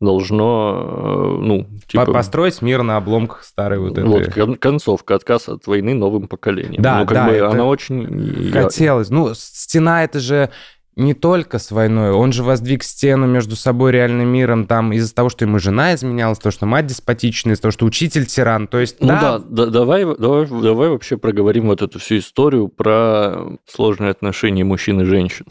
[0.00, 2.04] должно, э, ну, типа...
[2.06, 4.04] построить мир на обломках старой вот этой...
[4.04, 6.82] Вот кон- концовка, отказ от войны новым поколением.
[6.82, 8.50] Да, ну, как да, бы это она очень...
[8.52, 9.08] Хотелось.
[9.08, 10.50] Ну, стена это же
[10.96, 12.10] не только с войной.
[12.10, 15.94] Он же воздвиг стену между собой и реальным миром там из-за того, что ему жена
[15.94, 18.66] изменялась, то, что мать деспотичная, из-за того, что учитель тиран.
[18.66, 22.68] То есть, Ну да, да, да, давай, давай, давай вообще проговорим вот эту всю историю
[22.68, 25.46] про сложные отношения мужчин и женщин.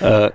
[0.00, 0.30] Э,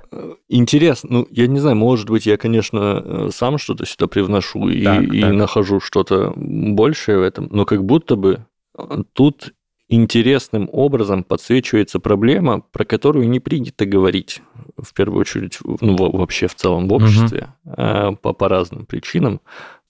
[0.48, 4.84] Интересно, ну, я не знаю, может быть, я, конечно, э, сам что-то сюда привношу и,
[4.84, 5.34] Так, и так.
[5.34, 8.46] нахожу что-то большее в этом, но как будто бы
[8.78, 9.54] э, тут
[9.88, 14.42] интересным образом подсвечивается проблема, про которую не принято говорить,
[14.82, 19.42] в первую очередь, ну, во- вообще в целом в обществе, по, по разным причинам.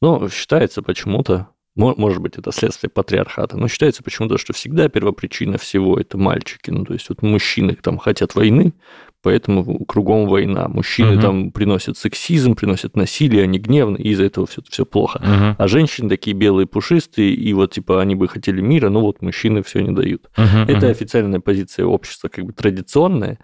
[0.02, 5.98] Но считается почему-то, может быть, это следствие патриархата, но считается почему-то, что всегда первопричина всего
[6.00, 6.70] это мальчики.
[6.72, 8.74] Ну, то есть вот мужчины там хотят войны,
[9.22, 10.68] поэтому кругом война.
[10.70, 11.22] Мужчины Мгм.
[11.22, 15.20] там приносят сексизм, приносят насилие, они гневны, и из-за этого все, все плохо.
[15.22, 19.22] Мгм, А женщины такие белые, пушистые, и вот типа они бы хотели мира, но вот
[19.22, 20.30] мужчины все не дают.
[20.38, 20.92] мгм, Это мгм.
[20.92, 23.38] официальная позиция общества, как бы традиционная.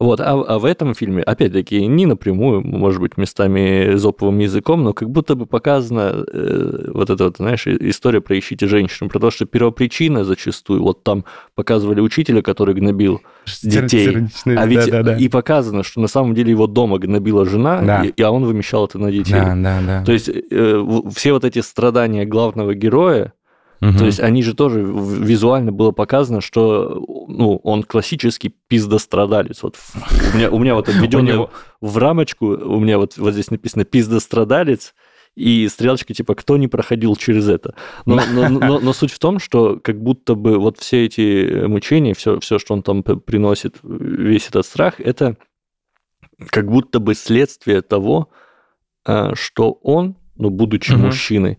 [0.00, 4.94] Вот, а, а в этом фильме, опять-таки, не напрямую, может быть, местами зоповым языком, но
[4.94, 9.30] как будто бы показана э, вот эта вот, знаешь, история про ищите женщину, про то,
[9.30, 13.20] что первопричина зачастую, вот там показывали учителя, который гнобил
[13.62, 15.16] детей, а ведь да-да-да.
[15.18, 18.02] и показано, что на самом деле его дома гнобила жена, Да.
[18.02, 19.34] и, а он вымещал это на детей.
[19.34, 20.04] Да, да, да.
[20.04, 20.84] То есть э,
[21.14, 23.34] все вот эти страдания главного героя,
[23.80, 23.98] Мгм.
[23.98, 29.62] то есть они же тоже визуально было показано, что ну, он классический пиздострадалец.
[29.62, 29.76] Вот
[30.34, 30.88] у меня, у меня вот
[31.34, 34.94] него- в рамочку, у меня вот, вот здесь написано пиздострадалец,
[35.36, 37.74] и стрелочка типа «кто не проходил через это?».
[38.04, 42.12] Но, но, но- но суть в том, что как будто бы вот все эти мучения,
[42.14, 45.36] все, все что он там приносит, весь этот страх, это
[46.50, 48.28] как будто бы следствие того,
[49.06, 51.06] а, что он, ну, будучи Мгм.
[51.06, 51.58] мужчиной,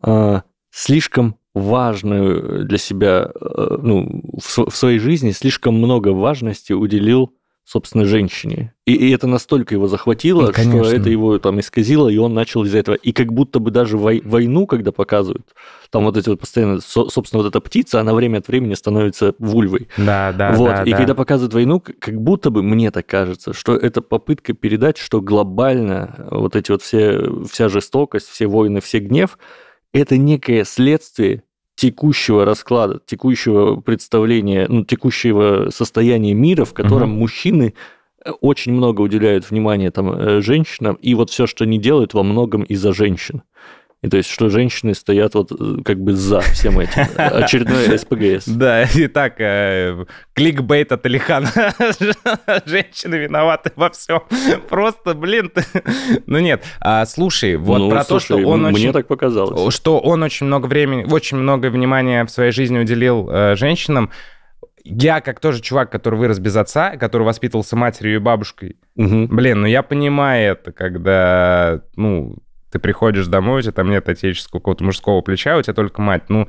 [0.00, 6.72] а, слишком важную для себя, э, ну, в св- в своей жизни слишком много важности
[6.72, 7.32] уделил
[7.64, 8.74] собственно, женщине.
[8.86, 10.82] И, и это настолько его захватило, Ну, конечно.
[10.84, 12.96] что это его там исказило, и он начал из-за этого.
[12.96, 15.54] И как будто бы даже вой- войну, когда показывают,
[15.90, 19.36] там вот эти вот постоянно, со- собственно, вот эта птица, она время от времени становится
[19.38, 19.88] вульвой.
[19.96, 20.96] Да, да, вот, да, и да.
[20.96, 26.26] когда показывают войну, как будто бы, мне так кажется, что это попытка передать, что глобально
[26.32, 29.38] вот эти вот все, вся жестокость, все войны, все гнев,
[29.92, 31.42] это некое следствие
[31.74, 37.18] текущего расклада, текущего представления, ну, текущего состояния мира, в котором Мгм.
[37.18, 37.74] мужчины
[38.24, 42.22] э, очень много уделяют внимания там э, женщинам, и вот все, что они делают, во
[42.22, 43.42] многом из-за женщин.
[44.02, 47.06] И то есть, что женщины стоят вот э, как бы за всем этим.
[47.16, 48.48] Очередной СПГС.
[48.48, 51.46] Да, итак, э, кликбейт от Алихана.
[52.66, 54.22] Женщины виноваты во всем.
[54.68, 55.62] Просто, блин, ты...
[56.26, 58.92] Ну нет, а, слушай, вот Ну, про то, что он мне очень...
[58.92, 59.72] так показалось.
[59.72, 64.10] Что он очень много времени, очень много внимания в своей жизни уделил э, женщинам.
[64.84, 69.28] Я, как тоже чувак, который вырос без отца, который воспитывался матерью и бабушкой, Мгм.
[69.28, 72.36] Блин, ну я понимаю это, когда, ну,
[72.72, 76.24] ты приходишь домой, у тебя там нет отеческого какого-то мужского плеча, у тебя только мать.
[76.28, 76.48] Ну,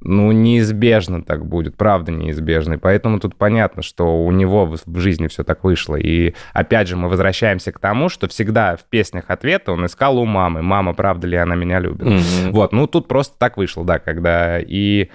[0.00, 2.74] ну, неизбежно так будет, правда неизбежно.
[2.74, 5.96] И поэтому тут понятно, что у него в жизни все так вышло.
[5.96, 10.24] И опять же, мы возвращаемся к тому, что всегда в песнях ответа он искал у
[10.24, 10.62] мамы.
[10.62, 12.06] Мама, правда ли она меня любит?
[12.06, 12.52] Мгм.
[12.52, 15.08] Вот, ну тут просто так вышло, да, когда и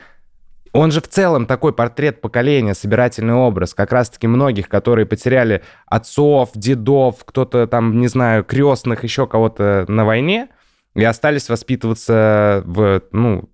[0.74, 6.50] он же в целом такой портрет поколения, собирательный образ, как раз-таки многих, которые потеряли отцов,
[6.56, 10.50] дедов, кто-то там, не знаю, крестных, еще кого-то на войне,
[10.96, 13.50] и остались воспитываться в, ну,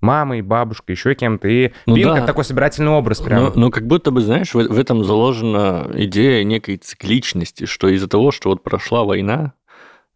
[0.00, 1.48] мамой, бабушкой, еще кем-то.
[1.48, 2.16] И Ну фильм да.
[2.16, 3.44] как такой собирательный образ прям.
[3.44, 8.08] Но, но как будто бы, знаешь, в, в этом заложена идея некой цикличности, что из-за
[8.08, 9.52] того, что вот прошла война,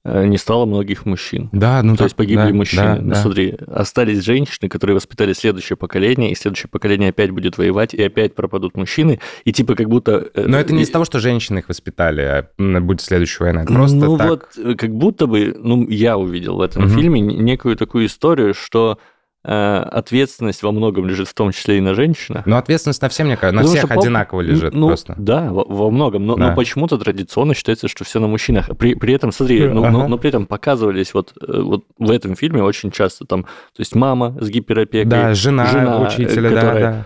[0.05, 1.49] не стало многих мужчин.
[1.53, 2.83] да, ну То есть погибли да, мужчины.
[2.83, 3.15] да, Ну, да.
[3.17, 8.35] смотри, остались женщины, которые воспитали следующее поколение, и следующее поколение опять будет воевать, и опять
[8.35, 9.21] пропадут мужчины.
[9.45, 10.29] И типа как будто...
[10.35, 13.65] э, Но это не и- из того, что женщины их воспитали, а будет следующая война.
[13.65, 14.29] Просто ну так.
[14.29, 16.95] вот, э, как будто бы, ну, я увидел в этом Мгм.
[16.95, 19.14] фильме некую такую историю, что э,
[19.45, 22.47] ответственность во многом лежит в том числе и на женщинах.
[22.47, 25.15] Но ответственность на всех, мне кажется, на Потому всех пол- одинаково лежит ну, просто.
[25.19, 26.27] Да, во, во многом.
[26.27, 26.55] Но, но Да.
[26.55, 28.71] почему-то традиционно считается, что все на мужчинах.
[28.79, 29.91] При, при этом, смотри, ну, Ага.
[29.91, 33.49] но, но при этом показывались вот, э, вот в этом фильме очень часто там, то
[33.79, 36.91] есть мама с гиперопекой, Да, жена, жена, э, учителя, да, которая, да.
[37.01, 37.03] э,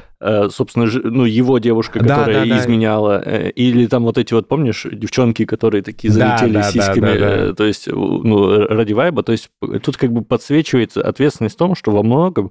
[0.51, 2.59] собственно, жи- ну, его девушка, Да, которая да, да.
[2.59, 6.71] изменяла, э, или там вот эти вот, помнишь, девчонки, которые такие Да, залетели да, да,
[6.73, 7.37] сиськами, да, да.
[7.51, 9.51] э, то есть, ну, ради вайба, то есть
[9.83, 12.51] тут как бы подсвечивается ответственность в том, что во многом,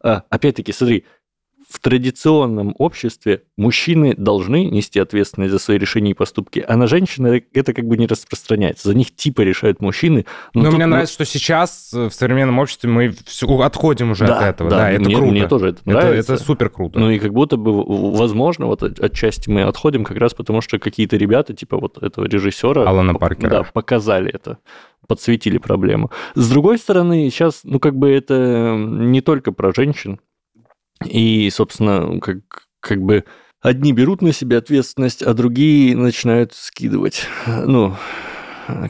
[0.00, 1.04] опять-таки, смотри,
[1.72, 7.26] в традиционном обществе мужчины должны нести ответственность за свои решения и поступки, а на женщин
[7.52, 8.88] это как бы не распространяется.
[8.88, 10.26] За них типа решают мужчины.
[10.54, 14.38] Но тут, мне нравится, что сейчас э, в современном обществе мы всё- отходим уже Да,
[14.38, 14.70] от этого.
[14.70, 15.30] да, Да, это мне- круто.
[15.30, 16.34] мне тоже это это, нравится.
[16.34, 16.98] это супер круто.
[16.98, 17.82] Ну и как будто бы,
[18.16, 22.26] возможно, вот от- отчасти мы отходим как раз потому, что какие-то ребята, типа вот этого
[22.26, 23.50] режиссера, Алана Паркера.
[23.50, 24.58] да, показали это,
[25.08, 26.10] подсветили проблему.
[26.34, 30.20] С другой стороны, сейчас, ну как бы это не только про женщин,
[31.06, 32.38] и, собственно, как,
[32.80, 33.24] как бы
[33.60, 37.26] одни берут на себя ответственность, а другие начинают скидывать.
[37.46, 37.94] Ну,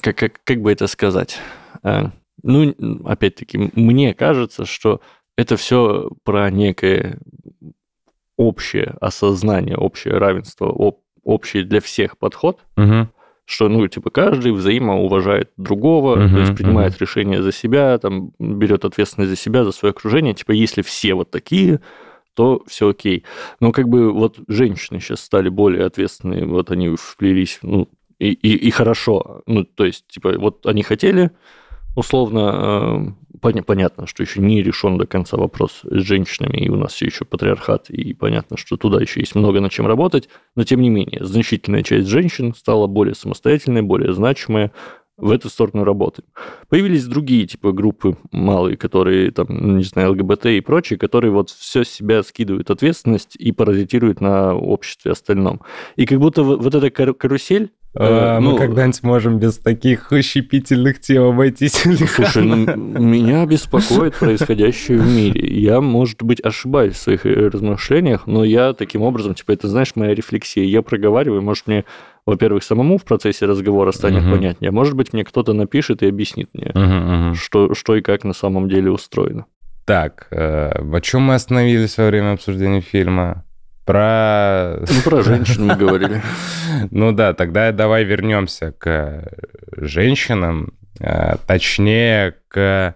[0.03, 1.39] как, как, как бы это сказать?
[1.83, 2.11] А,
[2.43, 5.01] Ну, опять-таки, мне кажется, что
[5.37, 7.19] это все про некое
[8.37, 13.11] общее осознание, общее равенство, об- общий для всех подход, Мгм.
[13.45, 17.01] Что, ну, типа, каждый взаимоуважает другого, Мгм, то есть принимает мгм.
[17.01, 20.35] решение за себя, там, берет ответственность за себя, за свое окружение.
[20.35, 21.81] Типа, если все вот такие,
[22.35, 23.25] то все окей.
[23.61, 28.55] Но как бы вот женщины сейчас стали более ответственные, вот они вплелись, ну, и, и,
[28.55, 29.43] и хорошо.
[29.47, 31.33] Ну, то есть, типа, вот они хотели,
[31.97, 36.95] условно, поня- понятно, что еще не решен до конца вопрос с женщинами, и у нас
[36.95, 40.81] все еще патриархат, и понятно, что туда еще есть много над чем работать, но тем
[40.81, 44.73] не менее, значительная часть женщин стала более самостоятельной, более значимая,
[45.19, 46.27] в эту сторону работаем.
[46.69, 51.51] Появились другие типа группы малые, которые там, ну, не знаю, ЛГБТ и прочие, которые вот
[51.51, 55.61] все с себя скидывают ответственность и паразитируют на обществе остальном.
[55.97, 57.71] И как будто вот эта кар- карусель...
[57.95, 61.73] э, А, Мы ну, когда-нибудь можем без таких щепетильных тем обойтись.
[62.15, 65.41] Слушай, ну, меня беспокоит происходящее в мире.
[65.61, 69.93] Я, может быть, ошибаюсь в своих э, размышлениях, но я таким образом, типа, это, знаешь,
[69.95, 70.65] моя рефлексия.
[70.65, 71.85] Я проговариваю, может, мне,
[72.27, 74.33] во-первых, самому в процессе разговора станет Мгм.
[74.33, 77.35] понятнее, а может быть, мне кто-то напишет и объяснит мне, Мгм, мгм.
[77.35, 79.47] что, что и как на самом деле устроено.
[79.85, 83.45] Так, э, о чем мы остановились во время обсуждения фильма?
[83.85, 84.79] Про...
[84.81, 86.23] Ну, про женщин мы говорили.
[86.91, 89.31] Ну да, тогда давай вернемся к
[89.77, 92.95] женщинам, э, точнее к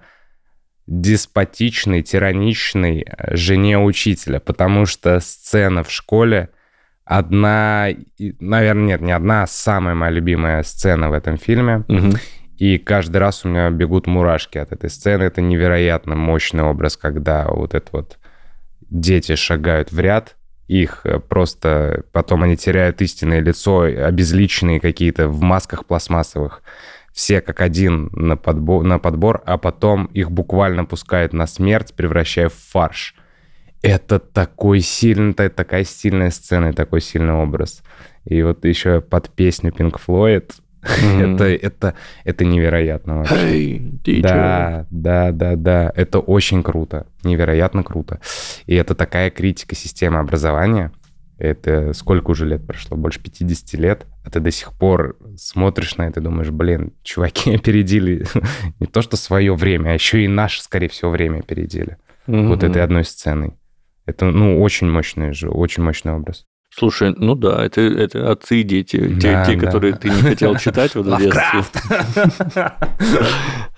[0.86, 6.50] деспотичной, тираничной жене учителя, потому что сцена в школе,
[7.04, 7.88] одна,
[8.40, 11.84] наверное, нет, не одна, а самая моя любимая сцена в этом фильме.
[12.58, 15.24] И каждый раз у меня бегут мурашки от этой сцены.
[15.24, 18.18] Это невероятно мощный образ, когда вот это вот
[18.88, 20.35] дети шагают в ряд,
[20.68, 26.62] их э, просто потом они теряют истинное лицо, обезличенные какие-то в масках пластмассовых.
[27.12, 32.48] Все как один на подбор, на подбор, а потом их буквально пускают на смерть, превращая
[32.48, 33.14] в фарш.
[33.82, 37.82] Это такой сильный, та- такая сильная сцена такой сильный образ.
[38.24, 40.52] И вот еще под песню Pink Floyd.
[41.02, 41.34] Мгм.
[41.34, 41.94] Это, это,
[42.24, 43.76] это невероятно вообще.
[43.76, 44.20] Hey.
[44.22, 45.92] Да, да, да, да.
[45.94, 47.06] Это очень круто.
[47.24, 48.20] Невероятно круто.
[48.66, 50.92] И это такая критика системы образования.
[51.38, 52.96] Это сколько уже лет прошло?
[52.96, 54.06] Больше 50 лет.
[54.24, 58.24] А ты до сих пор смотришь на это и думаешь, блин, чуваки опередили
[58.80, 61.98] не то что свое время, а еще и наше, скорее всего, время опередили.
[62.26, 62.70] Вот Мгм.
[62.70, 63.54] этой одной сценой.
[64.06, 66.46] Это, ну, очень мощный же, очень мощный образ.
[66.78, 68.98] Слушай, ну да, это, это отцы и дети.
[69.18, 69.66] Те, Да, те да.
[69.66, 71.62] которые ты не хотел читать вот в детстве.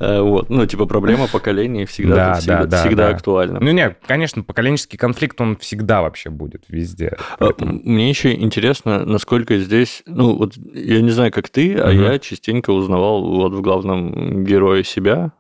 [0.01, 3.15] Э, Вот, ну, типа, проблема поколений всегда, Да, всегда, да, да, всегда да.
[3.17, 3.59] актуальна.
[3.61, 7.17] Ну, нет, конечно, поколенческий конфликт, он всегда вообще будет везде.
[7.39, 11.91] А, Поэтому- Мне еще интересно, насколько здесь, ну вот я не знаю, как ты, а
[11.91, 15.33] я частенько узнавал вот в главном герое себя.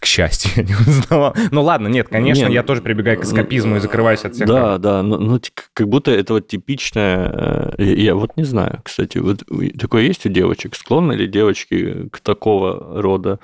[0.00, 1.34] К счастью, я не узнавал.
[1.50, 4.48] Ну ладно, нет, конечно, Не, я тоже прибегаю к эскапизму и закрываюсь от всех.
[4.48, 8.44] Да, да, ну, ну, т- как будто это вот типичное, э, я, я вот не
[8.44, 9.42] знаю, кстати, вот
[9.78, 13.38] такое есть у девочек, склонны ли девочки к такого рода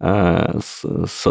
[0.00, 0.84] с-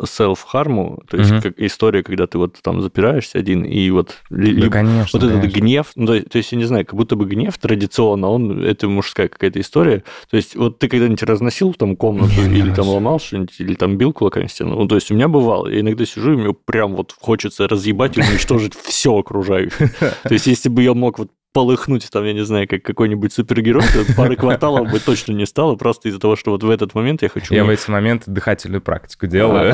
[0.05, 1.41] селф-харму, то есть Мгм.
[1.41, 5.19] как история, когда ты вот там запираешься один, и вот Да, либо- конечно.
[5.19, 5.59] Вот этот конечно.
[5.59, 8.87] гнев, ну, то, то есть, я не знаю, как будто бы гнев традиционно, он, это
[8.89, 10.03] мужская какая-то история.
[10.29, 12.91] То есть, вот ты когда-нибудь разносил там комнату, Не, или там разу.
[12.91, 14.75] ломал что-нибудь, или там бил кулаками стену?
[14.75, 18.17] Ну, то есть, у меня бывало, я иногда сижу, и мне прям вот хочется разъебать
[18.17, 19.89] и уничтожить все окружающее.
[20.23, 23.81] То есть, если бы я мог вот полыхнуть, там, я не знаю, как какой-нибудь супергерой,
[24.15, 27.29] пары кварталов бы точно не стало, просто из-за того, что вот в этот момент я
[27.29, 27.51] хочу...
[27.51, 29.73] Я в эти моменты дыхательную практику делаю.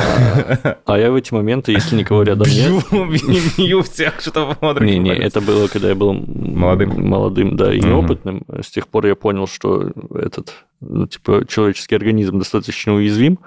[0.64, 2.72] А, А я в эти моменты, если никого рядом нет,
[3.58, 4.82] Бью, всех, что смотрят.
[4.82, 7.06] Не, не, это было, когда я был Молодым.
[7.06, 8.46] молодым, да, и неопытным.
[8.62, 13.40] С тех пор я понял, что этот, ну, типа, человеческий организм достаточно уязвим.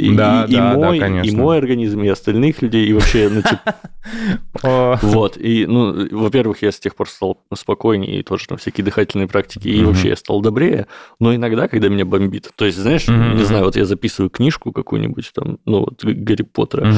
[0.00, 1.38] И, Да, и, и да, да, мой, и конечно.
[1.38, 5.36] мой организм, и остальных людей, и вообще, ну, типа, вот.
[5.36, 9.68] И, ну, во-первых, я с тех пор стал спокойнее, и тоже там всякие дыхательные практики,
[9.68, 10.86] и вообще я стал добрее.
[11.18, 15.30] Но иногда, когда меня бомбит, то есть, знаешь, не знаю, вот я записываю книжку какую-нибудь
[15.34, 16.94] там, ну, вот Гарри Поттера,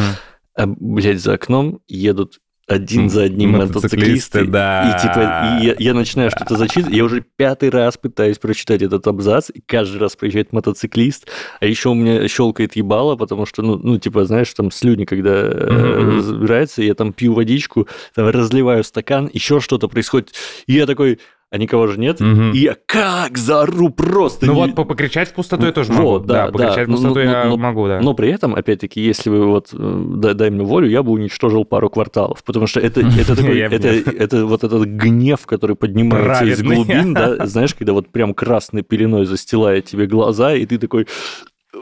[0.54, 2.38] а, блядь, за окном едут
[2.68, 4.44] один за одним мотоциклисты, мотоциклисты.
[4.44, 4.96] да.
[4.96, 9.07] И типа, и я, я начинаю что-то зачитывать, я уже пятый раз пытаюсь прочитать этот
[9.07, 11.29] абзац, и каждый раз приезжает мотоциклист,
[11.61, 15.33] а еще у меня щелкает ебало, потому что, ну, ну типа, знаешь, там слюни, когда
[15.35, 20.33] э, забирается, я там пью водичку, там разливаю стакан, еще что-то происходит,
[20.66, 21.18] и я такой,
[21.52, 22.52] а никого же нет, Мгм.
[22.52, 24.46] и я как заору просто.
[24.46, 26.24] Ну не- вот по- покричать в пустоту я тоже Вот, могу.
[26.26, 26.92] да, Да, покричать в да.
[26.94, 28.00] пустоту Ну, я ну, ну, могу, да.
[28.00, 31.66] Но при этом, опять-таки, если вы вот э, да- дай мне волю, я бы уничтожил
[31.66, 36.62] пару кварталов, потому что это, это такой, это, это вот этот гнев, который поднимается из
[36.62, 41.06] глубин, да, знаешь, когда вот прям красной пеленой застилает тебе глаза, и ты такой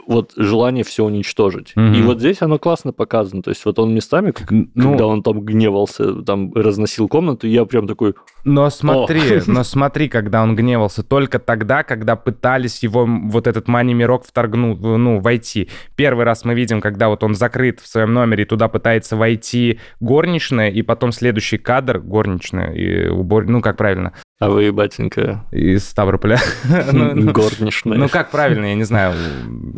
[0.07, 1.73] вот желание все уничтожить.
[1.75, 1.93] Мгм.
[1.93, 3.41] И вот здесь оно классно показано.
[3.43, 7.65] То есть вот он местами, как- Ну, когда он там гневался, там разносил комнату, я
[7.65, 13.47] прям такой, Но смотри, но смотри, когда он гневался, только тогда, когда пытались его вот
[13.47, 15.69] этот мани-мирок вторгнуть, ну, войти.
[15.95, 19.79] Первый раз мы видим, когда вот он закрыт в своем номере, и туда пытается войти
[19.99, 23.45] горничная, и потом следующий кадр горничная, и убор...
[23.47, 26.39] ну, как правильно, а вы, батенька, из Ставрополя.
[26.91, 27.95] Ну, ну, горничная.
[27.97, 29.13] Ну, как правильно, я не знаю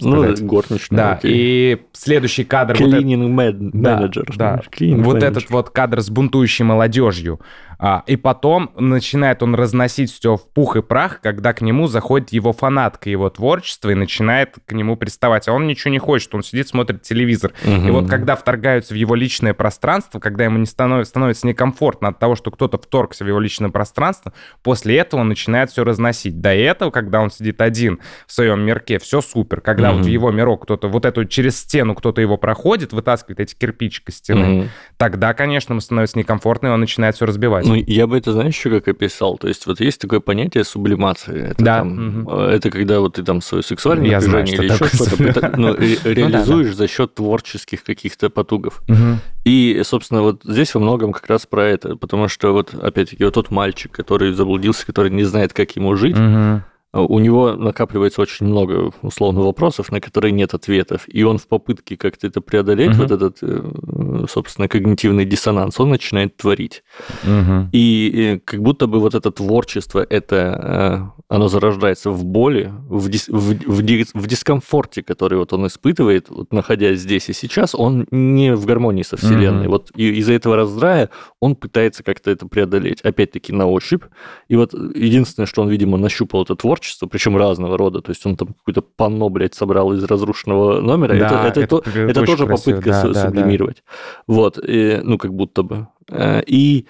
[0.06, 0.42] Ну, сказать.
[0.46, 1.32] горничная, Да, окей.
[1.34, 2.76] и следующий кадр...
[2.80, 4.62] вот этот- Cleaning man- Да, да.
[5.04, 7.39] Вот этот вот кадр с бунтующей молодежью.
[7.86, 12.32] А, и потом начинает он разносить все в пух и прах, когда к нему заходит
[12.32, 15.50] его фанатка, его творчество, и начинает к нему приставать.
[15.50, 17.52] А он ничего не хочет, он сидит, смотрит телевизор.
[17.65, 17.91] И Мгм.
[17.91, 22.36] вот когда вторгаются в его личное пространство, когда ему не станов- становится некомфортно от того,
[22.38, 26.39] что кто-то вторгся в его личное пространство, после этого он начинает все разносить.
[26.39, 29.60] До этого, когда он сидит один в своем мирке, все супер.
[29.60, 33.56] Когда вот в его мирок кто-то, вот эту через стену кто-то его проходит, вытаскивает эти
[33.56, 34.69] кирпичики стены, Мгм.
[34.96, 37.72] тогда, конечно, ему становится некомфортно, и он начинает все разбивать.
[37.75, 39.38] Ну, я бы это, знаешь, еще как описал?
[39.38, 41.49] То есть вот есть такое понятие сублимации.
[41.51, 44.86] Это, Да, там, э, это когда вот ты там свое сексуальное Я знаю, напряжение что
[44.86, 48.82] или еще что-то пыта- ну, ре- да, реализуешь за счет творческих каких-то потугов.
[48.88, 49.19] Мгм.
[49.45, 53.34] И, собственно, вот здесь во многом как раз про это, потому что вот, опять-таки, вот
[53.34, 56.63] тот мальчик, который заблудился, который не знает, как ему жить, Мгм.
[56.94, 61.98] У него накапливается очень много условно вопросов, на которые нет ответов, и он в попытке
[61.98, 63.04] как-то это преодолеть, угу.
[63.04, 66.84] вот этот, э, собственно, когнитивный диссонанс, он начинает творить.
[67.24, 67.70] Угу.
[67.72, 73.28] И как будто бы вот это творчество, это э, оно зарождается в боли, в, дис,
[73.28, 73.82] в, в,
[74.14, 79.04] в дискомфорте, который вот он испытывает, вот находясь здесь и сейчас, он не в гармонии
[79.04, 79.66] со Вселенной.
[79.66, 79.72] Угу.
[79.72, 84.04] Вот из-за этого раздрая он пытается как-то это преодолеть, опять-таки на ощупь.
[84.48, 88.01] И вот единственное, что он, видимо, нащупал это творчество, творчество, причем разного рода.
[88.01, 91.17] То есть он там какое-то панно, блядь, собрал из разрушенного номера.
[91.17, 92.75] Да, это, это, это, это, это тоже красиво.
[92.75, 93.77] попытка да, да, сублимировать.
[93.77, 93.93] Да.
[94.27, 95.88] Вот, и, ну, как будто бы.
[96.09, 96.88] Э, и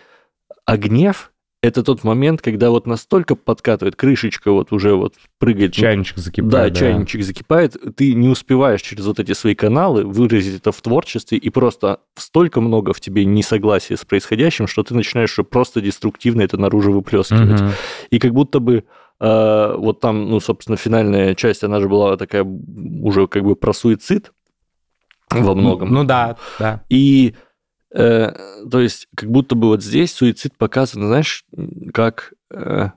[0.66, 1.32] а гнев
[1.64, 5.72] это тот момент, когда вот настолько подкатывает крышечка, вот уже вот прыгает.
[5.72, 6.52] Чайничек закипает.
[6.52, 7.78] Да, да, чайничек закипает.
[7.96, 12.60] Ты не успеваешь через вот эти свои каналы выразить это в творчестве, и просто столько
[12.60, 17.62] много в тебе несогласия с происходящим, что ты начинаешь просто деструктивно это наружу выплескивать.
[17.62, 17.70] Угу.
[18.10, 18.84] И как будто бы
[19.26, 24.34] вот там, ну, собственно, финальная часть, она же была такая уже как бы про суицид
[25.30, 25.90] во многом.
[25.90, 26.84] Ну, ну да, да.
[26.90, 27.36] И
[27.94, 28.32] э,
[28.70, 31.46] то есть как будто бы вот здесь суицид показан, знаешь,
[31.94, 32.90] как э,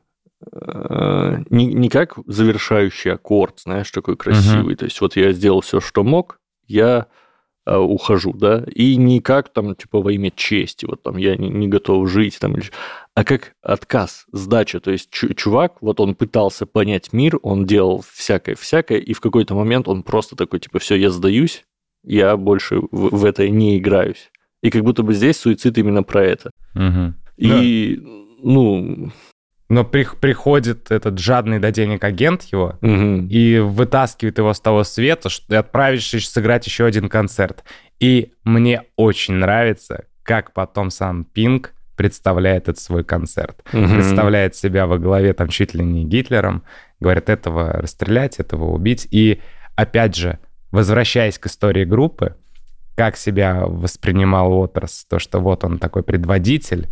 [0.53, 4.75] э, не, не как завершающий аккорд, знаешь, такой красивый.
[4.75, 4.77] Угу.
[4.77, 7.07] То есть вот я сделал все, что мог, я
[7.67, 11.49] э, ухожу, да, и не как там, типа, во имя чести, вот там я не,
[11.51, 12.57] не готов жить, там,
[13.15, 14.81] а как отказ, сдача.
[14.81, 19.89] То есть чувак, вот он пытался понять мир, он делал всякое-всякое, и в какой-то момент
[19.89, 21.65] он просто такой, типа, все, я сдаюсь,
[22.05, 24.31] я больше в, в это не играюсь.
[24.63, 26.51] И как будто бы здесь суицид именно про это.
[26.75, 27.15] Угу.
[27.37, 28.09] И, да.
[28.43, 29.11] ну...
[29.69, 33.27] Но при, приходит этот жадный до денег агент его угу.
[33.29, 37.65] и вытаскивает его с того света, что отправившись сыграть еще один концерт.
[37.99, 43.59] И мне очень нравится, как потом сам Пинк представляет этот свой концерт.
[43.73, 43.89] Угу.
[43.95, 46.63] Представляет себя во главе там чуть ли не Гитлером,
[47.01, 49.09] говорит, этого расстрелять, этого убить.
[49.11, 49.41] И
[49.75, 50.39] опять же,
[50.71, 52.37] возвращаясь к истории группы,
[52.95, 56.89] как себя воспринимал Уотерс, то, что вот он такой предводитель,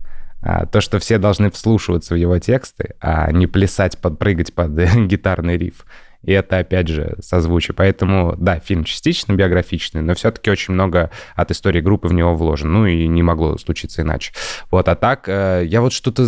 [0.70, 4.72] то, что все должны вслушиваться в его тексты, а не плясать, подпрыгать под
[5.06, 5.84] гитарный риф.
[6.24, 7.74] И это, опять же, созвучие.
[7.74, 12.80] Поэтому, да, фильм частично биографичный, но все-таки очень много от истории группы в него вложено.
[12.80, 14.32] Ну и не могло случиться иначе.
[14.70, 16.26] Вот, а так, э, я вот что-то...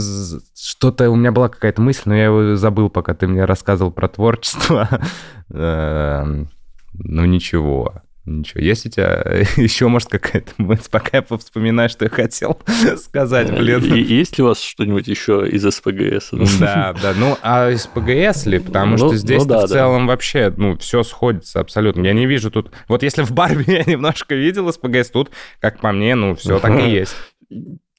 [0.55, 1.11] Что-то...
[1.11, 4.89] У меня была какая-то мысль, но я его забыл, пока ты мне рассказывал про творчество.
[5.51, 6.51] Эм,
[6.93, 8.03] ну ничего.
[8.27, 9.23] Ничего, есть у тебя
[9.57, 12.61] еще, может, какая-то мысль, пока я вспоминаю, что я хотел
[12.97, 13.85] сказать, блин.
[13.95, 16.31] И, есть ли у вас что-нибудь еще из СПГС?
[16.59, 18.59] Да, да, ну, а из ПГС ли?
[18.59, 20.13] Потому ну, что здесь ну, да, в целом да.
[20.13, 22.05] вообще, ну, все сходится абсолютно.
[22.05, 22.73] Я не вижу тут...
[22.89, 26.81] Вот если в Барби я немножко видел СПГС, тут, как по мне, ну, все так
[26.81, 27.15] и есть.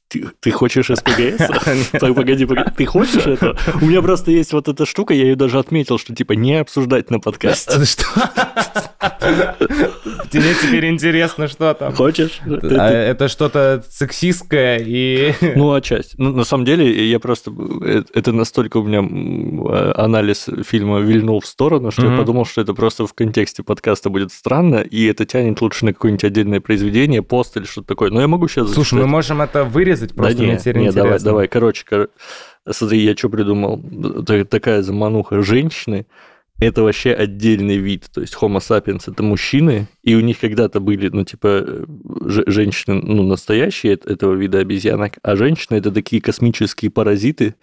[0.07, 1.49] Ты, ты хочешь СПГС?
[1.99, 3.57] Погоди, погоди, ты хочешь это?
[3.81, 7.09] У меня просто есть вот эта штука, я ее даже отметил, что типа не обсуждать
[7.11, 7.85] на подкасте.
[7.85, 8.05] Что?
[10.29, 11.93] Тебе теперь интересно, что там.
[11.93, 12.41] Хочешь?
[12.45, 15.33] А это что-то сексистское и...
[15.55, 16.15] Ну, отчасти.
[16.17, 17.51] Ну, на самом деле, я просто...
[17.83, 18.99] Э, это настолько у меня
[19.95, 24.31] анализ фильма вильнул в сторону, что я подумал, что это просто в контексте подкаста будет
[24.31, 28.11] странно, и это тянет лучше на какое-нибудь отдельное произведение, пост или что-то такое.
[28.11, 31.19] Но я могу сейчас Слушай, мы можем это вырезать, просто да мне теперь не, давай,
[31.19, 31.47] давай.
[31.47, 32.09] Короче, кор...
[32.69, 33.83] смотри, я что придумал.
[34.49, 36.05] Такая замануха женщины,
[36.59, 38.05] это вообще отдельный вид.
[38.11, 41.85] То есть Homo sapiens это мужчины, и у них когда-то были, ну, типа,
[42.47, 47.55] женщины, ну, настоящие этого вида обезьянок, а женщины это такие космические паразиты,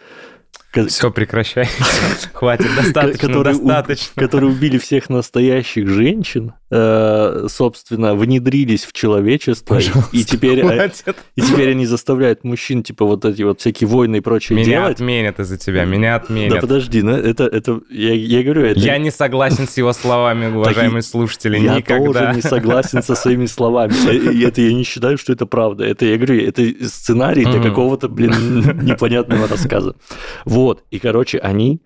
[0.88, 1.68] все, прекращай.
[2.32, 4.12] Хватит, достаточно, которые, достаточно.
[4.16, 9.78] У, которые убили всех настоящих женщин, э, собственно, внедрились в человечество,
[10.12, 10.90] и теперь, э,
[11.36, 15.00] и теперь они заставляют мужчин, типа, вот эти вот всякие войны и прочее меня делать.
[15.00, 16.54] Меня отменят из-за тебя, меня отменят.
[16.54, 18.80] Да подожди, ну, это, это я, я говорю, это...
[18.80, 22.04] Я не согласен с его словами, уважаемые слушатели, я никогда.
[22.04, 23.94] Я тоже не согласен со своими словами.
[24.32, 25.84] И это я не считаю, что это правда.
[25.84, 29.94] Это, я говорю, это сценарий для какого-то, блин, непонятного рассказа.
[30.44, 31.80] Вот, и, короче, они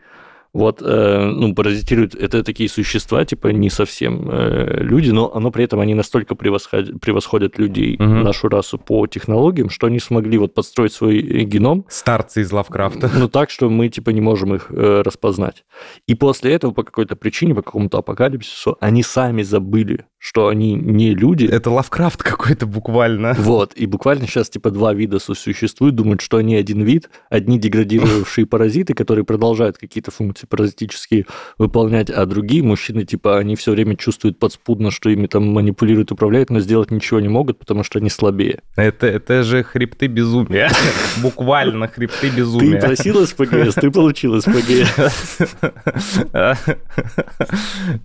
[0.54, 5.64] вот, э, ну, паразитируют, это такие существа, типа, не совсем э, люди, но, но при
[5.64, 8.04] этом они настолько превосходят, превосходят людей, угу.
[8.04, 11.84] нашу расу по технологиям, что они смогли вот подстроить свой геном.
[11.88, 13.10] Старцы из Лавкрафта.
[13.18, 15.64] Ну, так, что мы, типа, не можем их э, распознать.
[16.06, 21.14] И после этого, по какой-то причине, по какому-то апокалипсису, они сами забыли, что они не
[21.14, 21.46] люди.
[21.46, 23.36] Это Лавкрафт какой-то буквально.
[23.48, 28.46] Вот, и буквально сейчас типа два вида существуют, думают, что они один вид, одни деградировавшие
[28.48, 31.24] паразиты, которые продолжают какие-то функции паразитические
[31.56, 36.50] выполнять, а другие мужчины, типа, они все время чувствуют подспудно, что ими там манипулируют, управляют,
[36.50, 38.60] но сделать ничего не могут, потому что они слабее.
[38.76, 40.70] Это, это же хребты безумия.
[41.22, 42.80] Буквально хребты безумия.
[42.80, 45.38] Ты просил СПГС, ты получил СПГС.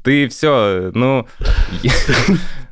[0.03, 1.27] Ты все, ну...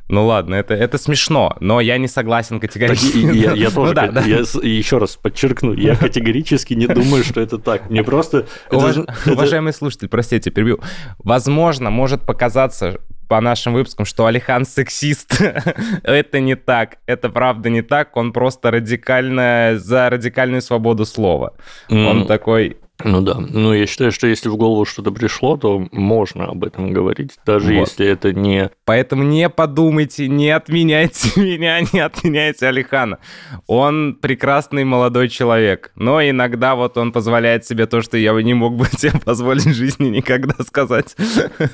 [0.08, 3.18] Ну ладно, это, это смешно, но я не согласен категорически.
[3.34, 4.20] Я, я тоже, ну, да, да.
[4.20, 7.88] я еще раз подчеркну, я категорически не думаю, что это так.
[7.88, 8.46] Мне просто...
[8.70, 8.98] Уваж...
[8.98, 9.32] Это...
[9.32, 10.80] Уважаемый слушатель, простите, перебью.
[11.18, 15.40] Возможно, может показаться по нашим выпускам, что Алихан сексист.
[16.02, 21.54] это не так, это правда не так, он просто радикально за радикальную свободу слова.
[21.88, 22.06] Mm.
[22.06, 26.46] Он такой, ну да, ну я считаю, что если в голову что-то пришло, то можно
[26.46, 27.88] об этом говорить, даже вот.
[27.88, 28.70] если это не...
[28.84, 33.18] Поэтому не подумайте, не отменяйте меня, не отменяйте Алихана.
[33.66, 38.76] Он прекрасный молодой человек, но иногда вот он позволяет себе то, что я не мог
[38.76, 41.16] бы себе позволить в жизни никогда сказать.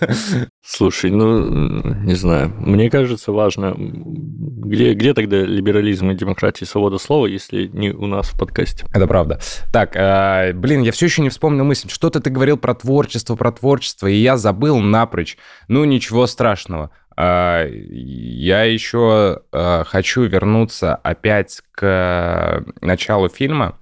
[0.65, 6.99] Слушай, ну, не знаю, мне кажется важно, где, где тогда либерализм и демократия и свобода
[6.99, 8.85] слова, если не у нас в подкасте?
[8.93, 9.41] Это правда.
[9.73, 11.89] Так, э, блин, я все еще не вспомнил мысль.
[11.89, 15.37] Что-то ты говорил про творчество, про творчество, и я забыл напрочь.
[15.69, 16.91] Ну, ничего страшного.
[17.17, 23.79] А, я еще а, хочу вернуться опять к началу фильма.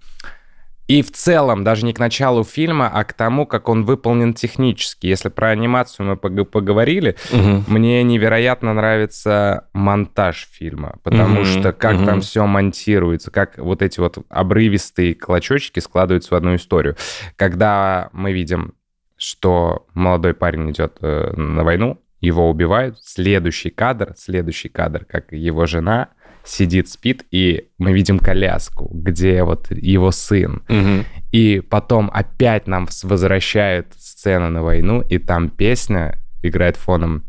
[0.87, 5.07] И в целом, даже не к началу фильма, а к тому, как он выполнен технически.
[5.07, 7.65] Если про анимацию мы поговорили, угу.
[7.67, 11.45] мне невероятно нравится монтаж фильма, потому угу.
[11.47, 12.05] что как угу.
[12.05, 16.97] там все монтируется, как вот эти вот обрывистые клочочки складываются в одну историю.
[17.37, 18.75] Когда мы видим,
[19.17, 25.67] что молодой парень идет э, на войну, его убивают, следующий кадр, следующий кадр, как его
[25.67, 26.09] жена
[26.47, 30.63] сидит, спит, и мы видим коляску, где вот его сын.
[30.69, 31.05] Угу.
[31.33, 37.25] И потом опять нам возвращают сцену на войну, и там песня играет фоном.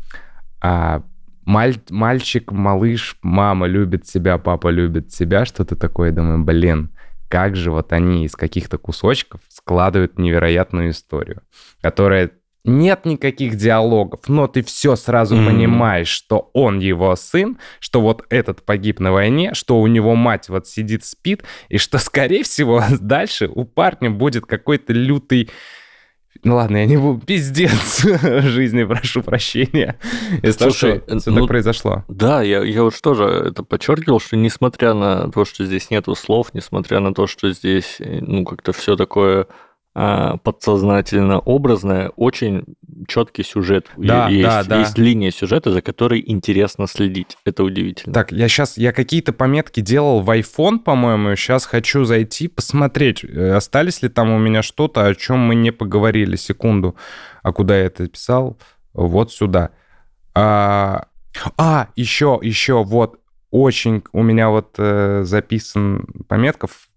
[0.60, 1.02] А,
[1.48, 6.12] Маль, мальчик, малыш, мама любит тебя, папа любит тебя, что-то такое.
[6.12, 6.90] Думаю, блин,
[7.28, 11.40] как же вот они из каких-то кусочков складывают невероятную историю,
[11.80, 12.32] которая
[12.64, 15.46] нет никаких диалогов, но ты все сразу mm-hmm.
[15.46, 20.48] понимаешь, что он его сын, что вот этот погиб на войне, что у него мать
[20.48, 25.50] вот сидит, спит, и что, скорее всего, дальше у парня будет какой-то лютый...
[26.44, 27.24] Ну ладно, я не буду...
[27.26, 28.04] Пиздец
[28.42, 29.98] жизни, прошу прощения.
[30.42, 32.04] Из того, что ну, так произошло.
[32.06, 36.54] Да, я, я вот тоже это подчеркивал, что несмотря на то, что здесь нету слов,
[36.54, 39.48] несмотря на то, что здесь, э, ну, как-то все такое
[40.44, 42.64] подсознательно образная, очень
[43.06, 43.86] четкий сюжет.
[43.96, 44.80] Да, есть, да, да.
[44.80, 47.36] есть линия сюжета, за которой интересно следить.
[47.44, 48.14] Это удивительно.
[48.14, 53.54] Так, я сейчас, я какие-то пометки делал в iPhone, по-моему, сейчас хочу зайти посмотреть, э,
[53.54, 56.36] остались ли там у меня что-то, о чем мы не поговорили.
[56.36, 56.94] Секунду.
[57.42, 58.58] А куда я это писал?
[58.92, 59.70] Вот сюда.
[60.34, 61.06] А,
[61.56, 63.18] а еще, еще, вот,
[63.50, 66.87] очень у меня вот э, записан пометков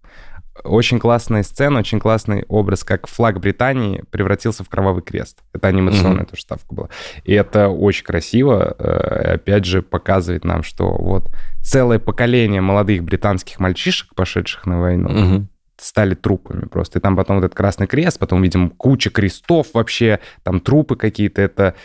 [0.64, 5.40] очень классная сцена, очень классный образ, как флаг Британии превратился в кровавый крест.
[5.54, 6.30] Это анимационная mm-hmm.
[6.30, 6.90] тоже ставка была.
[7.24, 8.76] И это очень красиво.
[8.78, 11.32] Э, опять же, показывает нам, что вот
[11.62, 15.46] целое поколение молодых британских мальчишек, пошедших на войну, mm-hmm
[15.82, 17.00] стали трупами просто.
[17.00, 21.42] И там потом вот этот красный крест, потом видим куча крестов вообще, там трупы какие-то.
[21.42, 21.76] Это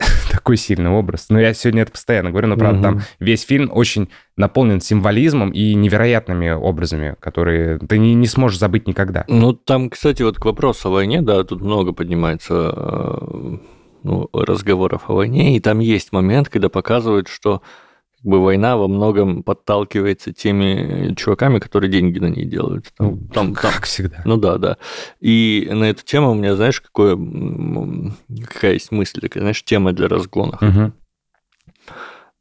[0.30, 1.26] такой сильный образ.
[1.28, 2.98] Но я сегодня это постоянно говорю, но правда угу.
[2.98, 8.86] там весь фильм очень наполнен символизмом и невероятными образами, которые ты не, не сможешь забыть
[8.86, 9.24] никогда.
[9.28, 13.56] Ну, там, кстати, вот к вопросу о войне, да, тут много поднимается э,
[14.02, 17.62] ну, разговоров о войне, и там есть момент, когда показывают, что
[18.22, 22.86] как бы война во многом подталкивается теми чуваками, которые деньги на ней делают.
[22.96, 24.20] Там, ну, там, как там, всегда.
[24.26, 24.76] Ну да, да.
[25.20, 27.16] И на эту тему у меня, знаешь, какое,
[28.46, 30.60] какая есть мысль, такая, знаешь, тема для разгонов.
[30.62, 30.92] Угу.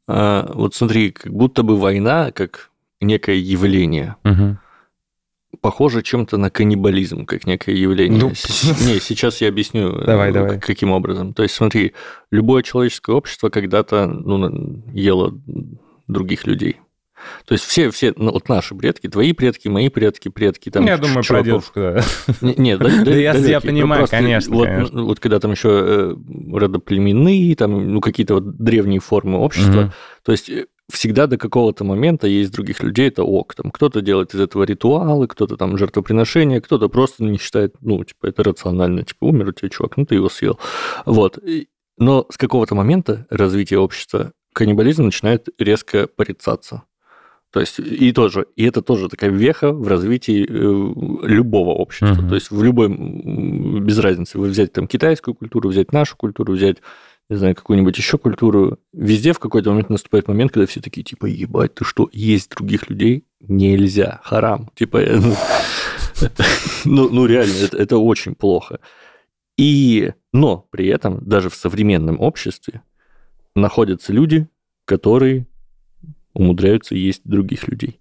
[0.08, 4.18] А, вот смотри, как будто бы война как некое явление.
[4.26, 4.58] Угу
[5.62, 8.20] похоже чем-то на каннибализм, как некое явление.
[8.20, 10.60] Ну, не, сейчас я объясню, давай, давай.
[10.60, 11.34] каким образом.
[11.34, 11.93] То есть, смотри,
[12.32, 15.34] любое человеческое общество когда-то ну, ело
[16.08, 16.78] других людей.
[17.45, 20.86] То есть все, все, ну, вот наши предки, твои предки, мои предки, предки, там.
[20.86, 22.02] Я думаю, про дедушку, да.
[22.41, 25.04] Нет, да, да, я, я понимаю, конечно, вот, конечно.
[25.04, 26.16] Вот когда там еще э,
[26.54, 29.91] родоплеменные, там, ну, какие-то вот древние формы общества, угу.
[30.24, 33.56] то есть э, всегда до какого-то момента есть других людей, это ок.
[33.56, 38.28] Там кто-то делает из этого ритуалы, кто-то там жертвоприношения, кто-то просто не считает, ну, типа,
[38.28, 40.60] это рационально, типа, умер у тебя чувак, ну, ты его съел.
[41.06, 41.40] Вот.
[41.98, 46.84] Но с какого-то момента развития общества каннибализм начинает резко порицаться.
[47.52, 52.22] То есть, и тоже, и это тоже такая веха в развитии э, любого общества.
[52.22, 52.30] Мгм.
[52.30, 56.78] То есть, в любой, без разницы, вы взять там китайскую культуру, взять нашу культуру, взять,
[57.30, 61.28] не знаю, какую-нибудь еще культуру, везде в какой-то момент наступает момент, когда все такие, типа,
[61.28, 63.24] ебать, ты что, есть других людей?
[63.40, 64.70] Нельзя, харам.
[64.76, 65.36] Типа, э, ну,
[66.86, 68.80] ну, ну, реально, это, это очень плохо.
[69.58, 72.82] И, но при этом даже в современном обществе
[73.56, 74.48] находятся люди,
[74.86, 75.46] которые
[76.34, 78.00] умудряются есть других людей.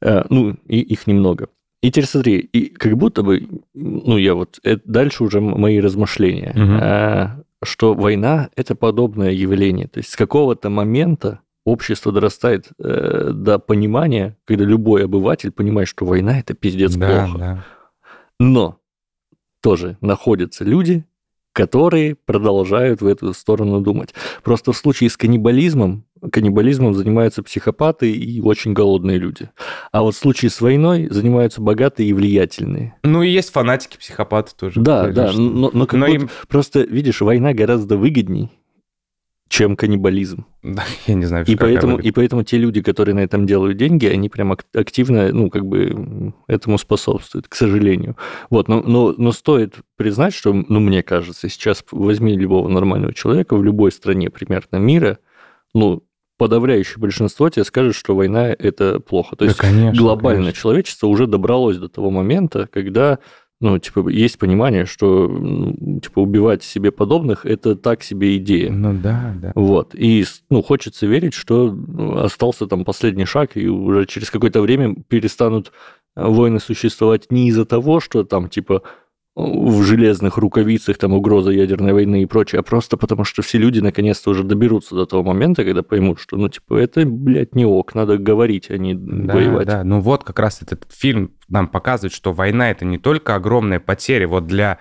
[0.00, 1.48] Э, Ну, и их немного.
[1.82, 6.52] И теперь смотри, и как будто бы, ну, я вот, это дальше уже мои размышления,
[6.54, 6.78] Мгм.
[6.82, 9.88] э, что война– это подобное явление.
[9.88, 16.06] То есть с какого-то момента общество дорастает э, до понимания, когда любой обыватель понимает, что
[16.06, 17.38] война– это пиздец Да, плохо.
[17.38, 17.64] да.
[18.38, 18.78] Но
[19.60, 21.04] тоже находятся люди,
[21.52, 24.14] которые продолжают в эту сторону думать.
[24.42, 29.50] Просто в случае с каннибализмом, каннибализмом занимаются психопаты и очень голодные люди.
[29.92, 32.94] А вот в случае с войной занимаются богатые и влиятельные.
[33.02, 34.80] Ну и есть фанатики, психопаты тоже.
[34.80, 38.50] Да, да, но, но как Но будто- им- просто, видишь, война гораздо выгодней,
[39.48, 40.44] чем каннибализм.
[40.64, 44.06] Да, я не знаю, И поэтому, и поэтому те люди, которые на этом делают деньги,
[44.06, 48.16] они прям ак- активно, ну, как бы этому способствуют, к сожалению.
[48.50, 53.54] Вот, но, но, но стоит признать, что, ну, мне кажется, сейчас возьми любого нормального человека
[53.56, 55.18] в любой стране примерно мира,
[55.74, 56.02] ну,
[56.36, 59.36] подавляющее большинство тебе скажет, что война– это плохо.
[59.36, 60.60] То Да, есть конечно, глобально конечно.
[60.60, 63.18] человечество уже добралось до того момента, когда
[63.58, 68.70] ну, типа, есть понимание, что, ну, типа, убивать себе подобных– это так себе идея.
[68.70, 69.52] Ну да, да.
[69.54, 69.94] Вот.
[69.94, 74.94] И, ну, хочется верить, что ну, остался там последний шаг, и уже через какое-то время
[75.08, 75.72] перестанут
[76.16, 78.82] э, войны существовать не из-за того, что там, типа,
[79.36, 83.80] в железных рукавицах там угроза ядерной войны и прочее, а просто потому, что все люди
[83.80, 87.94] наконец-то уже доберутся до того момента, когда поймут, что, ну, типа, это, блядь, не ок,
[87.94, 89.66] надо говорить, а не Да, воевать.
[89.66, 89.84] да.
[89.84, 94.24] Ну вот как раз этот фильм нам показывает, что война это не только огромные потери
[94.24, 94.78] вот для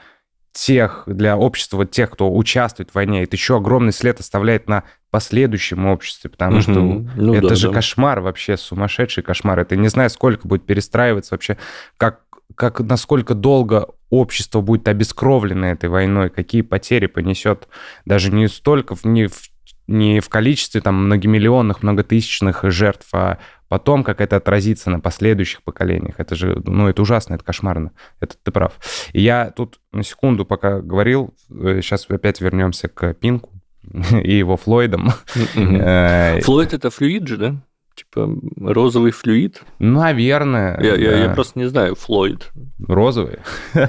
[0.53, 4.84] тех, для общества, вот тех, кто участвует в войне, это еще огромный след оставляет на
[5.12, 7.10] последующем обществе, потому что Мгм.
[7.18, 7.74] Ну это да, же да.
[7.74, 9.60] кошмар вообще, сумасшедший кошмар.
[9.60, 11.58] Это не знаю, сколько будет перестраиваться вообще,
[11.97, 12.22] как,
[12.56, 17.68] как насколько долго общество будет обескровлено этой войной, какие потери понесет
[18.06, 19.50] даже не столько не, в,
[19.88, 26.16] не в количестве там многомиллионных, многотысячных жертв, а потом как это отразится на последующих поколениях.
[26.20, 27.91] Это же, ну, это ужасно, это кошмарно.
[28.20, 28.74] Это ты прав.
[29.12, 33.50] И я тут на секунду пока говорил, сейчас опять вернемся к Пинку
[34.24, 35.10] и его Флойдом.
[35.56, 37.56] Э, Флойд это флюид же, да?
[37.96, 38.30] Типа
[38.60, 39.62] розовый флюид?
[39.80, 40.78] Наверное.
[40.82, 41.34] Я, я- я да.
[41.34, 42.52] просто не знаю, Флойд.
[42.88, 43.38] Розовый?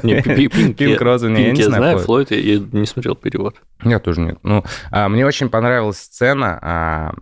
[0.05, 1.83] Не, пи- пи- Пинк, Пинк я- розовый, я не я знаю.
[1.83, 2.31] знаю, Флойд.
[2.31, 3.57] Я я не смотрел перевод.
[3.83, 4.39] Я тоже нет.
[4.45, 7.15] Ну, а, мне очень понравилась сцена, а,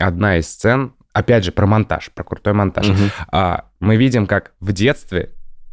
[0.00, 2.88] одна из сцен, опять же, про монтаж, про крутой монтаж.
[3.30, 5.30] А, мы видим, как в детстве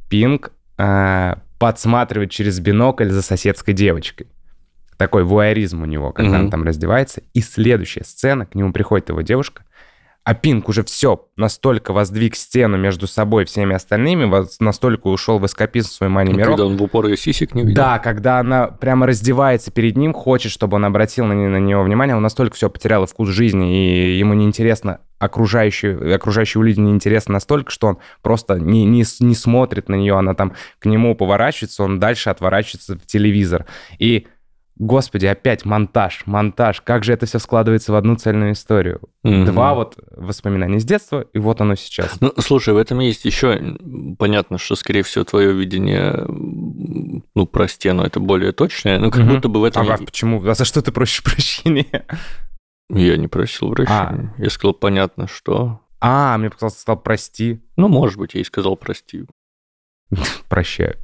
[0.08, 4.28] Пинк а, подсматривает через бинокль за соседской девочкой.
[4.98, 6.46] Такой вуайеризм у него, когда Мгм.
[6.46, 7.22] он там раздевается.
[7.34, 9.64] И следующая сцена, к нему приходит его девушка,
[10.24, 15.46] а Пинк уже все, настолько воздвиг стену между собой и всеми остальными, настолько ушел в
[15.46, 17.76] эскапизм в свой мани Когда он в упор ее сисек не видел.
[17.76, 22.16] да, когда она прямо раздевается перед ним, хочет, чтобы он обратил на, на нее внимание,
[22.16, 27.72] он настолько все потерял и вкус жизни, и ему неинтересно окружающие, окружающие люди неинтересно настолько,
[27.72, 32.00] что он просто не, не, не смотрит на нее, она там к нему поворачивается, он
[32.00, 33.66] дальше отворачивается в телевизор.
[34.00, 34.28] И,
[34.80, 39.02] господи, опять монтаж, монтаж, как же это все складывается в одну цельную историю.
[39.24, 39.46] Мгм.
[39.46, 42.20] Два вот воспоминания с детства, и вот оно сейчас.
[42.22, 43.78] Ну, слушай, в этом есть еще
[44.18, 49.36] понятно, что, скорее всего, твое видение, ну, про стену, это более точное, но как Мгм.
[49.36, 49.88] будто бы в этом...
[49.90, 50.44] А, а почему?
[50.48, 52.06] А за что ты просишь прощения?
[52.90, 54.34] Я не просил прощения.
[54.38, 55.82] Я сказал, понятно, что...
[56.02, 57.62] А, мне показалось, ты сказал прости.
[57.76, 59.26] Ну, может быть, я и сказал, прости.
[60.50, 60.96] Прощаю.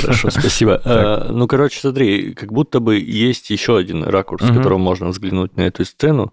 [0.00, 0.80] Хорошо, спасибо.
[0.84, 5.56] А, Ну, короче, смотри, как будто бы есть еще один ракурс, с которого можно взглянуть
[5.56, 6.32] на эту сцену.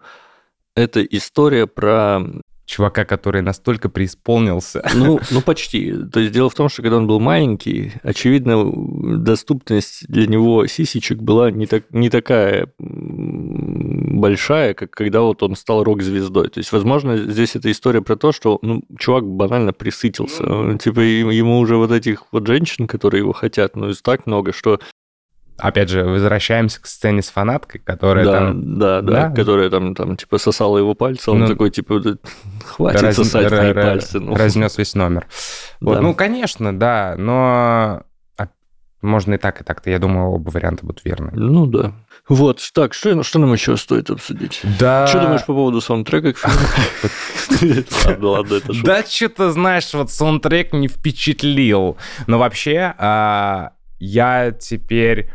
[0.76, 2.22] Это история про
[2.66, 4.84] Чувака, который настолько преисполнился.
[4.95, 5.93] Ну, ну, почти.
[6.11, 8.72] То есть дело в том, что когда он был маленький, очевидно,
[9.20, 12.68] доступность для него сисечек была не, так, не такая
[14.20, 16.49] большая, как когда вот он стал рок-звездой.
[16.49, 20.43] То есть, возможно, здесь эта история про то, что ну, чувак банально присытился.
[20.43, 24.53] Он, Типа им- ему уже вот этих вот женщин, которые его хотят, ну, так много,
[24.53, 24.80] что...
[25.57, 28.78] Опять же, возвращаемся к сцене с фанаткой, которая да, там...
[28.78, 29.30] да, да, Да.
[29.30, 32.16] которая там, там, типа, сосала его пальцы, он Ну, такой, типа, «Да
[32.66, 34.20] хватит раз- сосать ра- мои пальцы.
[34.20, 34.36] ну».
[34.36, 35.28] Разнес весь номер.
[35.80, 36.01] Вот, Да.
[36.01, 38.03] Ну, конечно, да, но...
[39.05, 39.89] Можно и так, и так-то.
[39.89, 41.31] Я думаю, оба варианта будут верны.
[41.33, 41.93] Ну да.
[42.27, 44.61] Вот, так, что, что нам еще стоит обсудить?
[44.79, 45.05] Да.
[45.05, 47.85] Что думаешь по поводу саундтрека к фильму?
[48.05, 48.83] Ладно, ладно, это.
[48.83, 51.97] Да, что-то, знаешь, вот саундтрек не впечатлил.
[52.25, 55.29] Но вообще, а, я теперь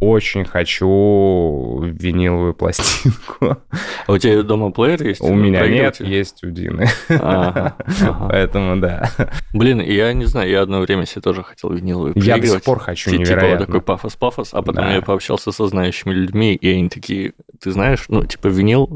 [0.00, 3.56] очень хочу виниловую пластинку.
[4.06, 5.20] А у тебя дома плеер есть?
[5.20, 6.86] У меня нет, есть у Дины.
[7.08, 8.28] Ага, ага.
[8.28, 9.08] Поэтому да.
[9.52, 12.80] Блин, я не знаю, я одно время себе тоже хотел виниловую Я до сих пор
[12.80, 13.66] хочу Ти- Типа невероятно.
[13.66, 14.94] такой пафос-пафос, а потом Да.
[14.94, 18.88] я пообщался со знающими людьми, и они такие, ты знаешь, ну, типа, винил,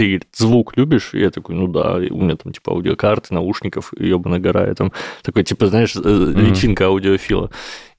[0.00, 1.10] ты, звук любишь?
[1.12, 4.92] И я такой, ну да, у меня там, типа, аудиокарты, наушников, ебаная гора, я там
[5.22, 7.50] такой, типа, знаешь, э, личинка аудиофила.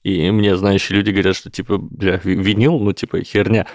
[0.02, 3.66] И мне знающие люди говорят, что, типа, бля, ви- винил, ну, типа, херня.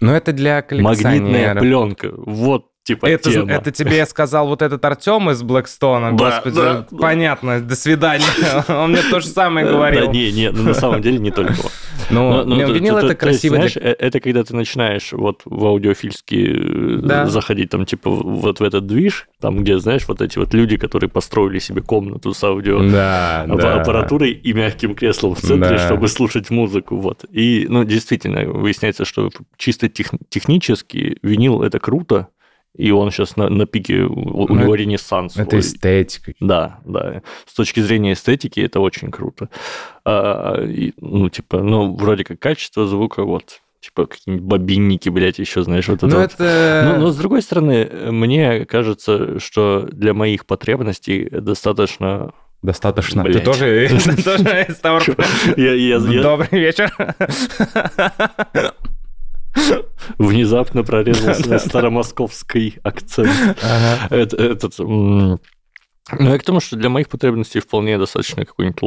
[0.00, 1.60] Но это для Магнитная коллекционеров.
[1.62, 3.50] пленка, вот, типа, Это, тема.
[3.52, 6.96] это тебе сказал вот этот Артем из Блэкстона, Да, господи, да, да.
[6.98, 8.24] понятно, до свидания.
[8.68, 10.06] Он мне то же самое говорил.
[10.06, 11.54] Да не, не, ну, на самом деле не только
[12.10, 12.14] он.
[12.14, 13.56] Ну, Ну, не, то- винил то- это то есть, красиво.
[13.56, 17.26] для- знаешь, э, это когда ты начинаешь вот в аудиофильские э, Да.
[17.26, 21.10] заходить, там, типа, вот в этот движ, там, где, знаешь, вот эти вот люди, которые
[21.10, 23.80] построили себе комнату с аудио Да, да.
[23.80, 25.86] аппаратурой и мягким креслом в центре, Да.
[25.86, 27.24] чтобы слушать музыку, вот.
[27.30, 32.28] И, ну, действительно, выясняется, что чисто тех- технически винил это круто,
[32.78, 35.36] и он сейчас на, на пике, у, у Ну, него ренессанс.
[35.36, 36.32] Это Ой, эстетика.
[36.40, 37.22] да, да.
[37.44, 39.48] С точки зрения эстетики это очень круто.
[40.04, 45.64] А, и, ну, типа, ну, вроде как качество звука, вот, типа, какие-нибудь бобинники, блядь, еще,
[45.64, 46.06] знаешь, вот это.
[46.06, 46.34] Ну, вот.
[46.34, 46.92] это...
[46.94, 52.32] Ну, но с другой стороны, мне кажется, что для моих потребностей достаточно...
[52.62, 53.22] Достаточно.
[53.22, 53.44] Блядь.
[53.44, 54.76] тоже, ты тоже из
[56.22, 56.92] Добрый вечер.
[60.18, 63.56] внезапно прорезался на старомосковский акцент.
[64.10, 65.40] Этот, ну,
[66.18, 68.82] я к тому, что для моих потребностей вполне достаточно какой-нибудь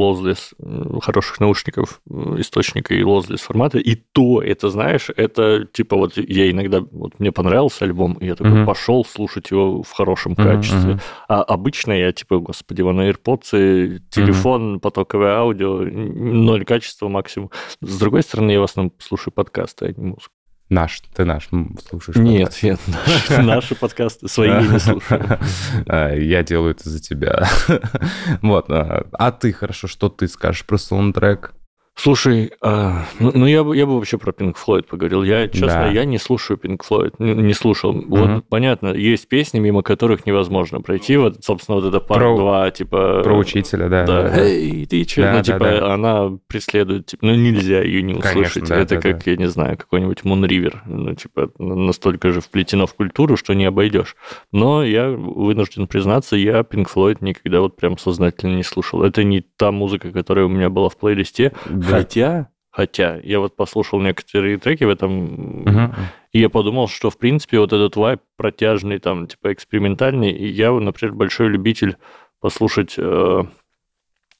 [0.60, 2.00] м, хороших наушников,
[2.38, 3.78] источника и lossless формата.
[3.78, 8.34] И то, это, знаешь, это типа вот я иногда, вот мне понравился альбом, и я
[8.34, 8.66] такой Мгм.
[8.66, 10.98] пошел слушать его в хорошем Мгм, качестве.
[11.28, 17.50] А обычно я типа, господи, вон AirPods, телефон, потоковое аудио, ноль качества максимум.
[17.80, 20.34] С другой стороны, я в основном слушаю подкасты, а не музыку.
[20.72, 21.50] Наш, ты наш
[21.86, 22.16] слушаешь?
[22.16, 22.62] Нет, подкаст?
[22.62, 25.38] нет, наши, наши подкасты свои я не слушаю.
[25.86, 27.46] А, Я делаю это за тебя.
[28.40, 28.70] Вот.
[28.70, 31.52] а а ты, хорошо, что ты скажешь про саундтрек?
[31.94, 35.22] Слушай, а, ну, ну я, бы, я бы вообще про Pink Floyd поговорил.
[35.22, 35.88] Я, честно, Да.
[35.90, 37.92] я не слушаю Pink Floyd, не, не слушал.
[37.92, 38.06] Мгм.
[38.08, 41.18] Вот, понятно, есть песни, мимо которых невозможно пройти.
[41.18, 43.20] Вот, собственно, вот это пар Про- 2, типа...
[43.22, 44.06] Про учителя, да.
[44.06, 44.40] Да, да, да.
[44.42, 45.20] эй, ты че?
[45.22, 45.94] Да, ну, да, типа, да.
[45.94, 48.68] она преследует, типа, ну, нельзя ее не Конечно, услышать.
[48.70, 50.76] да, это да, как, я не знаю, какой-нибудь Moon River.
[50.86, 54.16] Ну, типа, настолько же вплетено в культуру, что не обойдешь.
[54.50, 59.02] Но я вынужден признаться, я Pink Floyd никогда вот прям сознательно не слушал.
[59.02, 61.52] Это не та музыка, которая у меня была в плейлисте.
[61.96, 65.94] Хотя, хотя, я вот послушал некоторые треки в этом, Мгм.
[66.32, 70.72] и я подумал, что, в принципе, вот этот вайб протяжный, там, типа, экспериментальный, и я,
[70.72, 71.96] например, большой любитель
[72.40, 73.42] послушать э,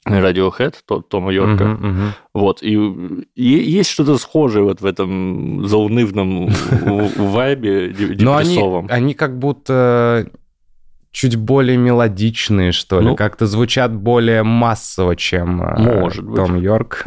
[0.04, 1.64] Radiohead, то- Тома Йорка.
[1.64, 2.12] Мгм, мгм.
[2.34, 2.74] Вот, и,
[3.36, 3.44] и
[3.78, 6.48] есть что-то схожее вот в этом заунывном
[7.16, 8.86] вайбе де- Но они, депрессовом.
[8.90, 10.28] они как будто
[11.12, 13.16] чуть более мелодичные, что ли, Ну.
[13.16, 16.36] как-то звучат более массово, чем э, Может быть.
[16.36, 17.04] Том Йорк,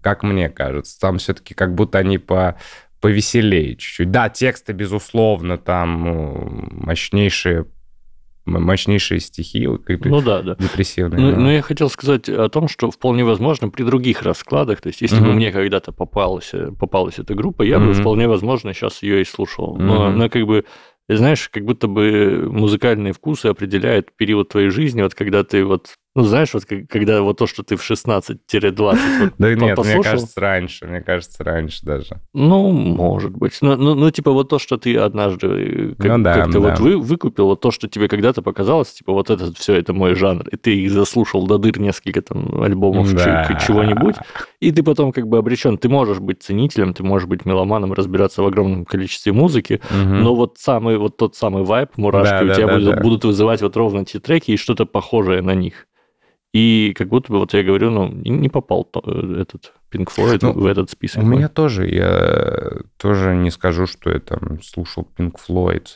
[0.00, 0.98] как мне кажется.
[1.00, 2.56] Там все-таки как будто они по
[3.00, 4.10] повеселее чуть-чуть.
[4.10, 7.66] Да, тексты, безусловно, там ну, мощнейшие,
[8.44, 10.56] мощнейшие стихи, бы Ну да, да.
[10.58, 11.20] депрессивные.
[11.20, 14.88] Ну, но- ну, я хотел сказать о том, что вполне возможно при других раскладах, то
[14.88, 15.36] есть если бы Мгм.
[15.36, 18.00] мне когда-то попалась, э, попалась эта группа, я бы Мгм.
[18.00, 19.76] вполне возможно сейчас ее и слушал.
[19.76, 20.18] Но, Мгм.
[20.18, 20.64] но как бы,
[21.08, 26.24] знаешь, как будто бы музыкальные вкусы определяют период твоей жизни, вот когда ты вот, ну
[26.24, 28.38] знаешь, вот когда вот то, что ты в 16-20
[29.20, 32.20] вот Да нет, мне послушал, кажется, раньше, мне кажется, раньше даже.
[32.34, 33.56] Ну, может быть.
[33.60, 36.70] Ну, ну, ну, типа, вот то, что ты однажды э, как, Ну да, как-то да.
[36.70, 40.14] вот вы, выкупил, вот то, что тебе когда-то показалось, типа, вот это все, это мой
[40.16, 43.44] жанр, и ты их заслушал до дыр несколько там альбомов Да.
[43.64, 44.16] чего-нибудь,
[44.58, 45.78] и ты потом как бы обречен.
[45.78, 50.58] Ты можешь быть ценителем, ты можешь быть меломаном, разбираться в огромном количестве музыки, но вот
[50.58, 53.00] самый, вот тот самый вайп, мурашки Да, у да, тебя да, будут, да.
[53.02, 55.86] будут вызывать вот ровно те треки и что-то похожее на них.
[56.52, 60.52] И как будто бы, вот я говорю, ну, не попал э, этот Pink Floyd Ну,
[60.52, 61.22] в этот список.
[61.22, 65.86] У меня тоже, я тоже не скажу, что я там слушал Pink Floyd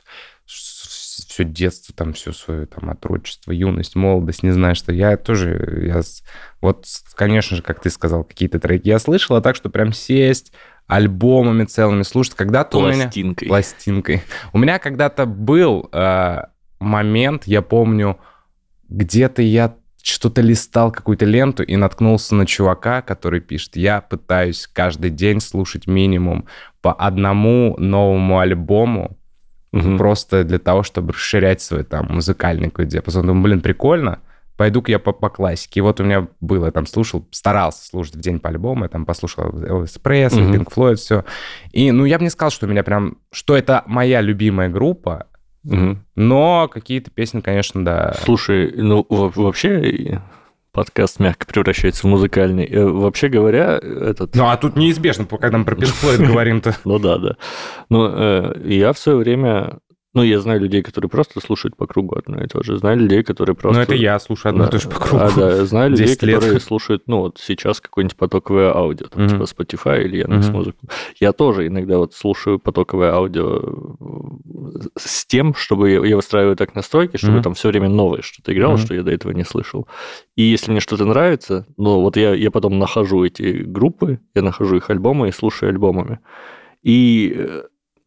[0.44, 6.02] все детство, там все свое там отрочество, юность, молодость, не знаю, что я тоже, я,
[6.02, 6.22] с-
[6.60, 6.84] вот,
[7.14, 10.52] конечно же, как ты сказал, какие-то треки я слышал, а так, что прям сесть
[10.86, 13.04] альбомами целыми слушать, когда-то у меня...
[13.04, 13.48] Пластинкой.
[13.48, 14.22] Пластинкой.
[14.52, 16.42] У меня когда-то был э,
[16.80, 18.18] момент, я помню,
[18.88, 25.10] где-то я что-то листал, какую-то ленту и наткнулся на чувака, который пишет, я пытаюсь каждый
[25.10, 26.46] день слушать минимум
[26.80, 29.16] по одному новому альбому,
[29.72, 29.96] Мгм.
[29.96, 33.26] просто для того, чтобы расширять свой там музыкальный какой-то диапазон.
[33.26, 34.18] Думаю, блин, прикольно,
[34.58, 35.80] пойду-ка я по, по классике.
[35.80, 38.88] И вот у меня было, я там слушал, старался слушать в день по альбому, я
[38.90, 40.52] там послушал Presley, Мгм.
[40.52, 41.24] Pink Floyd, все.
[41.72, 45.26] И, ну, я бы не сказал, что у меня прям, что это моя любимая группа,
[45.64, 46.04] Мгм.
[46.16, 48.14] но какие-то песни, конечно, да.
[48.24, 50.20] Слушай, ну во- вообще
[50.72, 52.64] подкаст мягко превращается в музыкальный.
[52.64, 54.34] Э, Вообще говоря, этот...
[54.34, 56.74] Ну, а тут неизбежно, когда мы про Pink Floyd говорим-то.
[56.84, 57.36] Ну да, да.
[57.90, 59.78] Ну, э, я в свое время...
[60.14, 62.76] Ну, я знаю людей, которые просто слушают по кругу одно и то же.
[62.76, 63.78] Знаю людей, которые просто...
[63.78, 64.70] Ну, это я слушаю одно и Да.
[64.72, 65.22] то же по кругу.
[65.24, 66.34] А, да, знаю людей, 10 лет.
[66.34, 69.30] которые слушают, ну, вот сейчас какое-нибудь потоковое аудио, там, Мгм.
[69.30, 70.56] типа Spotify или Яндекс Мгм.
[70.56, 70.78] Музыку.
[71.18, 77.16] Я тоже иногда вот слушаю потоковое аудио э, с тем, чтобы я, выстраиваю так настройки,
[77.16, 77.42] чтобы Мгм.
[77.44, 78.80] там все время новое что-то играло, Мгм.
[78.84, 79.88] что я до этого не слышал.
[80.36, 84.76] И если мне что-то нравится, ну, вот я, я потом нахожу эти группы, я нахожу
[84.76, 86.18] их альбомы и слушаю альбомами.
[86.82, 87.62] И э,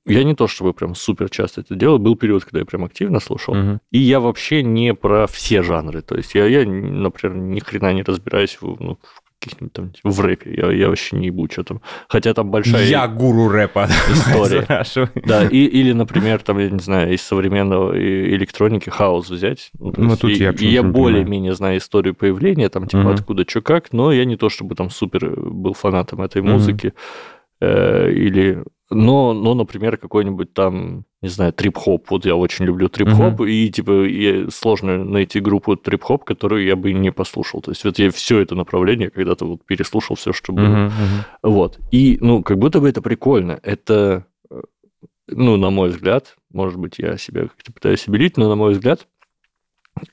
[0.06, 3.20] я не то чтобы прям супер часто это делал, был период, когда я прям активно
[3.20, 3.56] слушал.
[3.56, 3.80] Мгм.
[3.92, 6.02] И я вообще не про все жанры.
[6.02, 10.20] То есть я, я например, ни хрена не разбираюсь в, ну, в каких-нибудь там в
[10.22, 10.54] рэпе.
[10.56, 11.82] Я, я вообще не ебу, что там.
[12.08, 13.88] Хотя там большая Я гуру рэпа.
[14.12, 14.84] история.
[15.26, 19.72] Да, и, или, например, там, я не знаю, из современного и- электроники хаос взять.
[19.80, 20.94] Ну, Ну, тут и- я я понимаю.
[20.94, 23.14] более-менее знаю историю появления, там, типа, Мгм.
[23.14, 26.94] откуда, что, как, но я не то, чтобы там супер был фанатом этой музыки.
[27.62, 28.64] Э, или...
[28.92, 32.10] Но, но, например, какой-нибудь там, не знаю, трип-хоп.
[32.12, 36.94] Вот я очень люблю трип-хоп, и, типа, и сложно найти группу трип-хоп, которую я бы
[36.94, 37.62] не послушал.
[37.62, 40.66] То есть вот я все это направление когда-то вот переслушал все, что было.
[40.66, 41.26] Мгм, мгм.
[41.42, 41.80] Вот.
[41.92, 43.60] И, ну, как будто бы это прикольно.
[43.64, 44.62] Это, э,
[45.30, 49.08] ну, на мой взгляд, может быть, я себя как-то пытаюсь обелить, но, на мой взгляд,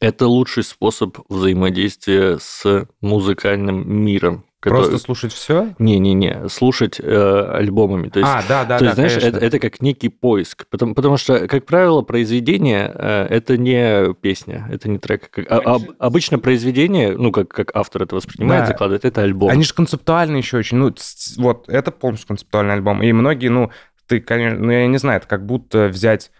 [0.01, 4.45] это лучший способ взаимодействия с музыкальным миром.
[4.63, 5.75] Который- Просто слушать все?
[5.81, 8.09] Не-не-не, слушать э, альбомами.
[8.09, 9.37] То есть, А, да, да, то да, есть знаешь, конечно.
[9.37, 10.67] это, это как некий поиск.
[10.71, 15.29] Потому, потому что, как правило, произведение э, это не песня, это не трек.
[15.31, 18.67] Как- а- об- обычно произведение, ну, как, как автор это воспринимает, Да.
[18.69, 19.51] закладывает, это альбом.
[19.51, 20.77] Они же концептуальные еще очень.
[20.79, 20.95] Ну,
[21.39, 23.03] вот, это полностью концептуальный альбом.
[23.03, 23.71] И многие, ну,
[24.07, 26.31] ты, конечно, ну, я не знаю, это как будто взять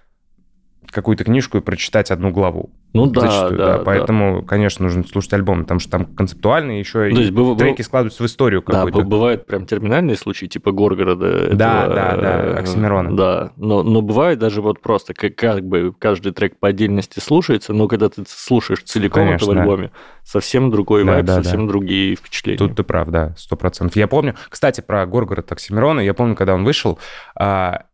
[0.93, 2.71] какую-то книжку и прочитать одну главу.
[2.95, 3.85] Ну да, Зачастую, да, да.
[3.85, 7.81] Поэтому, конечно, нужно слушать альбом, потому что там концептуальные еще То и есть быв- треки
[7.81, 8.99] складываются в историю Да, какую-то.
[8.99, 11.49] б- бывают прям терминальные случаи, типа Горгорода.
[11.55, 13.17] Да, этого, да, да, э, Оксимирона.
[13.17, 17.73] Да, но, но бывает даже вот просто, как, как бы каждый трек по отдельности слушается,
[17.73, 19.61] но когда ты слушаешь целиком это в Конечно, да.
[19.63, 19.91] альбоме,
[20.23, 22.59] совсем другой Да, вайб, да, совсем другие впечатления.
[22.59, 23.97] Тут ты прав, да, сто процентов.
[23.97, 26.99] Я помню, кстати, про Горгород Оксимирона, я помню, когда он вышел,
[27.35, 27.85] а,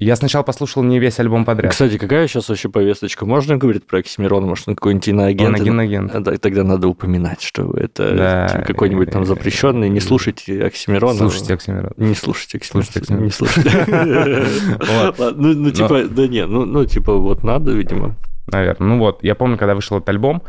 [0.00, 1.72] я сначала послушал не весь альбом подряд.
[1.72, 3.26] Кстати, какая сейчас вообще повесточка?
[3.26, 4.46] Можно говорить про Оксимирона?
[4.46, 5.60] Может, он какой-нибудь иноагент?
[5.60, 6.14] Он агент.
[6.14, 8.48] А, да, тогда надо упоминать, что это Да.
[8.48, 9.88] типа, какой-нибудь там запрещенный.
[9.90, 11.18] Не слушайте Оксимирона.
[11.18, 11.92] Слушайте Оксимирона.
[11.98, 13.24] Не слушайте Оксимирона.
[13.24, 13.70] Не слушайте.
[15.36, 18.16] Ну, ну, типа, да не, ну, ну, типа, вот надо, видимо.
[18.46, 18.88] Наверное.
[18.88, 20.42] Ну вот, я помню, когда вышел этот альбом,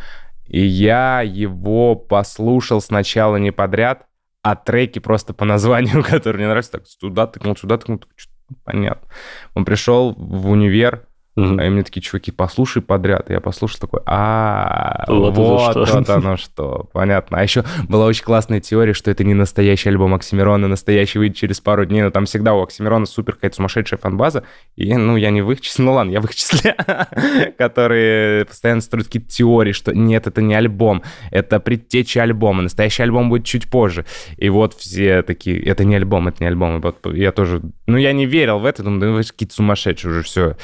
[0.47, 4.05] и я его послушал сначала не подряд,
[4.43, 8.30] а треки просто по названию, которые мне нравятся, так туда тыкнул, сюда тыкнул, что-то
[8.63, 9.07] понятно.
[9.53, 11.61] Он пришел в универ, Мгм.
[11.61, 13.29] и мне такие, чуваки, послушай подряд.
[13.29, 15.97] И я послушал такой, а, Вот вот, это что».
[15.97, 17.37] вот оно что, понятно.
[17.37, 21.61] А еще была очень классная теория, что это не настоящий альбом Оксимирона, настоящий выйдет через
[21.61, 24.43] пару дней, но там всегда у Оксимирона супер какая-то сумасшедшая фанбаза,
[24.75, 26.73] и, ну, я не вычислил, ну ладно, я вычислил,
[27.57, 33.29] которые постоянно строят какие-то теории, что нет, это не альбом, это предтеча альбома, настоящий альбом
[33.29, 34.05] будет чуть позже.
[34.37, 36.77] И вот все такие, это не альбом, это не альбом.
[36.77, 40.11] И вот я тоже, ну, я не верил в это, думаю, да вы какие-то сумасшедшие
[40.11, 40.57] уже, все.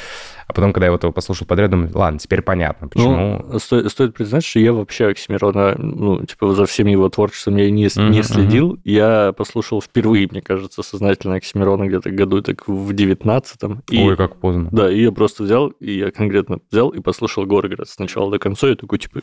[0.47, 3.43] А потом, когда я вот его послушал подряд, думаю, ладно, теперь понятно, почему.
[3.51, 7.69] Ну, сто- стоит признать, что я вообще Оксимирона, ну, типа, за всем его творчеством я
[7.69, 8.79] не, Мгм, не следил.
[8.85, 13.83] Я послушал впервые, мне кажется, сознательно Оксимирона где-то году так в девятнадцатом.
[13.91, 14.69] И- Ой, как поздно.
[14.71, 18.39] Да, и я просто взял, и я конкретно взял и послушал Горгород с начала до
[18.39, 19.21] конца, и такой, типа,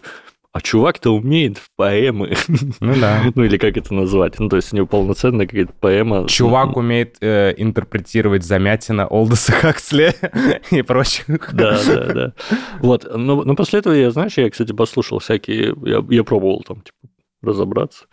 [0.54, 2.36] а чувак-то умеет в поэмы.
[2.78, 3.24] Ну да.
[3.34, 4.38] ну, или как это назвать.
[4.38, 6.28] Ну, то есть у него полноценная какая-то поэма.
[6.28, 10.14] Чувак умеет э, интерпретировать замятина Олдоса Хаксли
[10.70, 11.52] и прочих.
[11.52, 12.32] Да, да, да.
[12.78, 16.82] Вот, но, но после этого я, знаешь, я, кстати, послушал всякие, я, я пробовал там,
[16.82, 16.98] типа,
[17.42, 18.04] разобраться.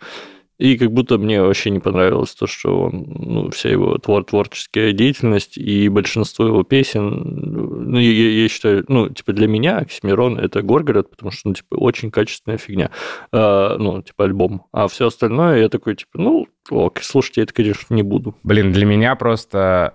[0.62, 4.92] И как будто мне вообще не понравилось то, что он, ну, вся его твор творческая
[4.92, 10.62] деятельность и большинство его песен, ну, я, я- считаю, ну, типа, для меня Оксимирон– это
[10.62, 12.90] Горгород, потому что, ну, типа, очень качественная фигня,
[13.32, 14.66] А, ну, типа, альбом.
[14.70, 18.36] А все остальное я такой, типа, ну, ок, слушайте, я это, конечно, не буду.
[18.44, 19.94] Блин, для меня просто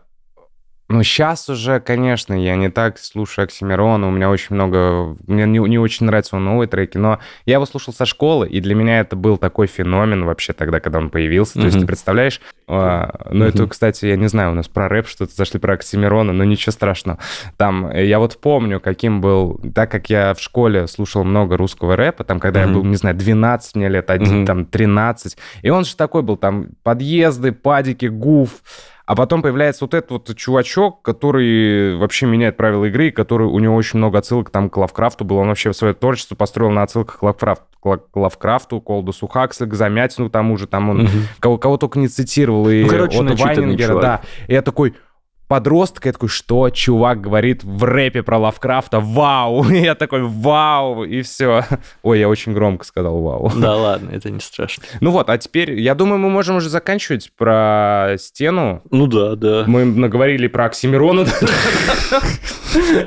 [0.89, 5.17] Ну, сейчас уже, конечно, я не так слушаю Оксимирона, у меня очень много...
[5.27, 8.61] Мне не, не очень нравятся его новые треки, но я его слушал со школы, и
[8.61, 11.57] для меня это был такой феномен вообще тогда, когда он появился.
[11.57, 11.61] Mm-hmm.
[11.61, 12.41] То есть ты представляешь...
[12.69, 13.49] А, ну, mm-hmm.
[13.49, 16.71] это, кстати, я не знаю, у нас про рэп что-то зашли про Оксимирона, но ничего
[16.71, 17.19] страшного.
[17.57, 19.59] Там, э, я вот помню, каким был...
[19.75, 22.67] Так как я в школе слушал много русского рэпа, там, когда mm-hmm.
[22.67, 24.45] я был, не знаю, 12 мне лет, один, mm-hmm.
[24.45, 28.61] там, 13, и он же такой был, там, подъезды, падики, гуф
[29.07, 33.73] а потом появляется вот этот вот чувачок, который вообще меняет правила игры, который у него
[33.73, 35.37] очень много отсылок там к Лавкрафту был.
[35.37, 40.29] Он вообще свое творчество построил на отсылках к Лавкрафту, к Лавкрафту, Колдусу Хаксли, к Замятину
[40.29, 40.67] тому же.
[40.67, 41.09] Там он угу.
[41.39, 42.69] кого, кого только не цитировал.
[42.69, 44.21] И ну, короче, от Вайнингера, да.
[44.47, 44.93] И я такой,
[45.47, 51.03] подросток, я такой, что чувак говорит в рэпе про Лавкрафта, вау, и я такой, вау,
[51.03, 51.63] и все.
[52.03, 53.51] Ой, я очень громко сказал вау.
[53.55, 54.83] Да ладно, это не страшно.
[54.99, 58.81] Ну вот, а теперь, я думаю, мы можем уже заканчивать про стену.
[58.91, 59.63] Ну да, да.
[59.67, 61.25] Мы наговорили про Оксимирона.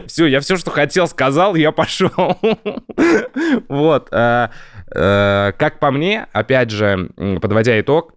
[0.06, 2.38] Все, я все, что хотел, сказал, я пошел.
[3.68, 4.08] Вот.
[4.10, 4.48] Э,
[4.94, 7.10] э, как по мне, опять же,
[7.40, 8.14] подводя итог,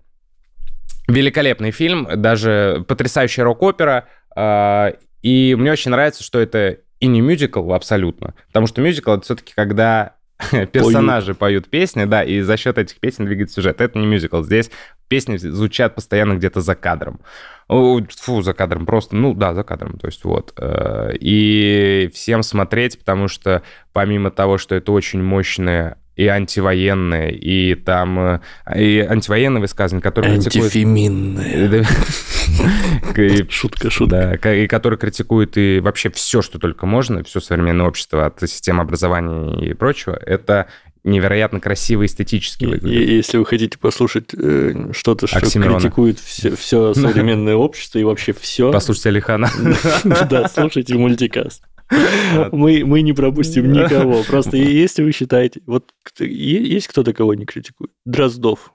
[1.07, 4.07] Великолепный фильм, даже потрясающая рок-опера.
[4.35, 8.33] Э, и мне очень нравится, что это и не мюзикл абсолютно.
[8.47, 10.13] Потому что мюзикл— это все-таки когда
[10.71, 11.65] персонажи поют.
[11.65, 13.81] поют песни, да, и за счет этих песен двигается сюжет.
[13.81, 14.41] Это не мюзикл.
[14.41, 14.71] Здесь
[15.07, 17.19] песни звучат постоянно где-то за кадром.
[17.67, 20.53] Фу, за кадром просто, ну да, за кадром, то есть вот.
[20.57, 27.75] Э, и всем смотреть, потому что помимо того, что это очень мощная и антивоенные, и
[27.75, 28.39] там э,
[28.75, 31.85] и антивоенные высказывания, которые Антифеминные.
[33.49, 34.37] Шутка, шутка.
[34.41, 38.81] Да, и которые критикуют и вообще все, что только можно, все современное общество от системы
[38.81, 40.67] образования и прочего, это
[41.03, 43.09] невероятно красиво эстетически выглядит.
[43.09, 48.71] Если вы хотите послушать э, что-то, что критикует все, все современное общество и вообще все...
[48.71, 49.49] Послушайте Алихана.
[50.29, 51.63] Да, слушайте мультикаст.
[52.51, 54.23] Мы, мы не пропустим никого.
[54.23, 55.61] Просто если вы считаете...
[55.65, 57.91] Вот есть кто-то, кого не критикует?
[58.05, 58.73] Дроздов.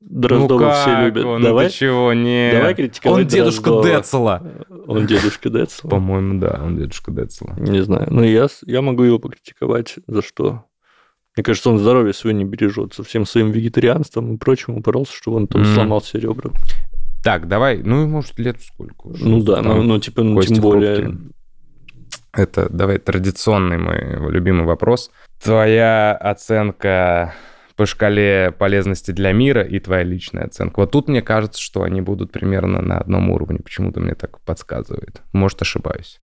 [0.00, 1.24] Дроздова ну все любят.
[1.24, 2.50] Он, давай, чего, не...
[2.52, 3.98] давай критиковать Он дедушка Дроздова.
[3.98, 4.42] Децела.
[4.86, 5.90] Он дедушка Децела?
[5.90, 7.54] По-моему, да, он дедушка Децела.
[7.56, 8.08] Не знаю.
[8.10, 10.64] Но я, я могу его покритиковать за что?
[11.36, 12.94] Мне кажется, он здоровье свое не бережет.
[12.94, 15.74] Со всем своим вегетарианством и прочим упоролся, что он там mm.
[15.74, 16.50] сломал все ребра.
[17.22, 19.26] Так, давай, ну, может, лет сколько уже.
[19.26, 20.96] Ну да, ну, ну, типа, ну, тем более...
[20.96, 21.32] Хрупкие.
[22.34, 25.10] Это, давай, традиционный мой любимый вопрос.
[25.42, 27.34] Твоя оценка
[27.76, 30.80] по шкале полезности для мира и твоя личная оценка.
[30.80, 33.58] Вот тут мне кажется, что они будут примерно на одном уровне.
[33.58, 35.22] Почему-то мне так подсказывает.
[35.32, 36.20] Может, ошибаюсь.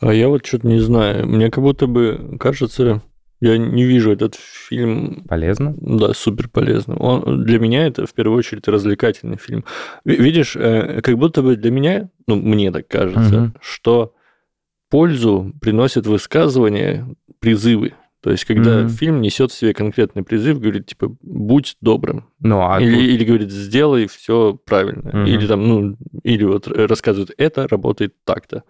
[0.00, 1.26] А я вот что-то не знаю.
[1.26, 3.02] Мне как будто бы кажется,
[3.40, 5.24] я не вижу этот фильм...
[5.28, 5.74] Полезно?
[5.80, 6.96] Да, супер полезно.
[6.96, 9.64] Он, для меня это, в первую очередь, развлекательный фильм.
[10.04, 13.52] Видишь, э, как будто бы для меня, ну, мне так кажется, угу.
[13.60, 14.14] что
[14.90, 17.06] пользу приносят высказывания,
[17.38, 17.94] призывы.
[18.20, 18.88] То есть, когда mm-hmm.
[18.88, 22.26] фильм несет в себе конкретный призыв, говорит, типа, будь добрым.
[22.40, 23.02] Ну, а или, тут...
[23.02, 25.08] или говорит, сделай все правильно.
[25.08, 25.28] Mm-hmm.
[25.28, 28.64] Или там, ну, или вот рассказывает, это работает так-то.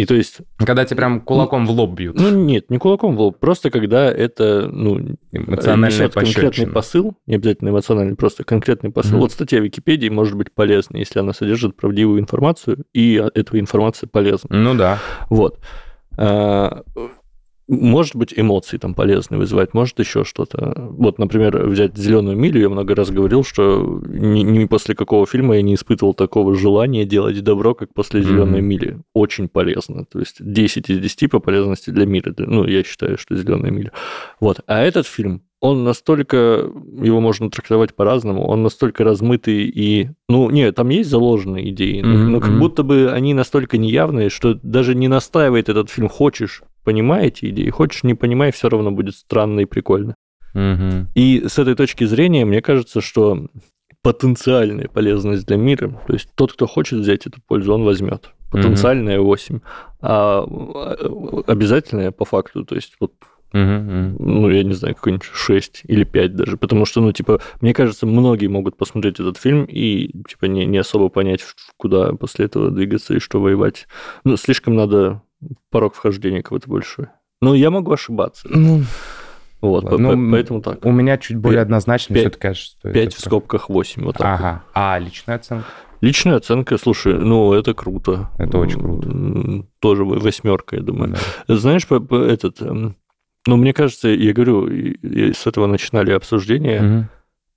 [0.00, 0.38] И то есть...
[0.56, 2.18] Когда тебе прям кулаком в лоб бьют.
[2.18, 7.68] Ну, нет, не кулаком в лоб, просто когда это, ну, эмоциональный конкретный посыл, не обязательно
[7.68, 9.18] эмоциональный, просто конкретный посыл.
[9.18, 9.20] Mm-hmm.
[9.20, 14.48] Вот статья Википедии может быть полезна, если она содержит правдивую информацию, и эта информация полезна.
[14.56, 14.98] Ну да.
[15.28, 15.58] Вот.
[17.70, 20.74] Может быть, эмоции там полезны вызывать, может еще что-то.
[20.90, 25.54] Вот, например, взять «Зеленую милю», я много раз говорил, что ни, ни после какого фильма
[25.54, 28.62] я не испытывал такого желания делать добро, как после «Зеленой mm-hmm.
[28.62, 28.98] мили».
[29.14, 30.04] Очень полезно.
[30.04, 32.34] То есть 10 из 10 по полезности для мира.
[32.38, 33.92] Ну, я считаю, что «Зеленая миля».
[34.40, 34.58] Вот.
[34.66, 36.36] А этот фильм, он настолько,
[37.00, 42.28] его можно трактовать по-разному, он настолько размытый и, ну, нет, там есть заложенные идеи, mm-hmm.
[42.30, 47.48] но как будто бы они настолько неявные, что даже не настаивает этот фильм, хочешь понимаете
[47.50, 50.14] идеи, хочешь не понимай, все равно будет странно и прикольно.
[50.54, 51.08] Угу.
[51.14, 53.46] И с этой точки зрения, мне кажется, что
[54.02, 58.30] потенциальная полезность для мира, то есть тот, кто хочет взять эту пользу, он возьмет.
[58.50, 59.60] Потенциальная 8,
[60.00, 60.42] а
[61.46, 63.12] обязательная по факту, то есть вот
[63.52, 66.56] Uh-huh, Ну, я не знаю, какой-нибудь 6 или 5 даже.
[66.56, 70.78] Потому что, ну, типа, мне кажется, многие могут посмотреть этот фильм и, типа, не, не
[70.78, 71.40] особо понять,
[71.76, 73.88] куда после этого двигаться и что воевать.
[74.22, 75.22] Ну, слишком надо
[75.70, 77.06] порог вхождения какой-то большой.
[77.40, 78.48] Ну, я могу ошибаться.
[78.50, 78.82] Ну,
[79.60, 80.84] вот, ну, поэтому так.
[80.84, 82.76] У меня чуть более однозначно все-таки кажется.
[82.82, 84.40] 5 в скобках 8, вот так.
[84.40, 84.62] Ага.
[84.74, 85.66] А личная оценка?
[86.00, 88.30] Личная оценка, слушай, ну, это круто.
[88.38, 89.66] Это очень круто.
[89.80, 91.14] Тоже восьмерка, я думаю.
[91.46, 91.56] Да.
[91.56, 92.96] Знаешь, этот, эм,
[93.46, 94.66] ну, мне кажется, я говорю,
[95.02, 96.80] с этого начинали обсуждение.
[96.82, 97.08] Угу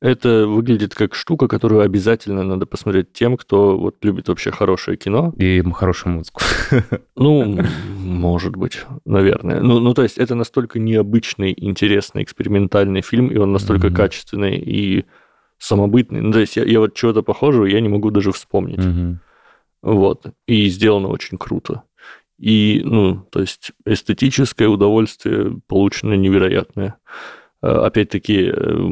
[0.04, 5.34] Это выглядит как штука, которую обязательно надо посмотреть тем, кто вот любит вообще хорошее кино.
[5.38, 6.42] И хорошую музыку.
[7.16, 7.58] Ну,
[8.00, 9.62] может быть, наверное.
[9.62, 13.96] Ну, ну, то есть это настолько необычный, интересный, экспериментальный фильм, и он настолько Мгм.
[13.96, 15.06] качественный и
[15.58, 16.20] самобытный.
[16.20, 18.84] Ну, то есть я, я вот чего-то похожего я не могу даже вспомнить.
[18.84, 19.22] Мгм.
[19.84, 20.26] Вот.
[20.48, 21.84] И сделано очень круто.
[22.38, 26.96] И, ну, то есть эстетическое удовольствие получено невероятное.
[27.62, 28.90] Э, Опять-таки, э,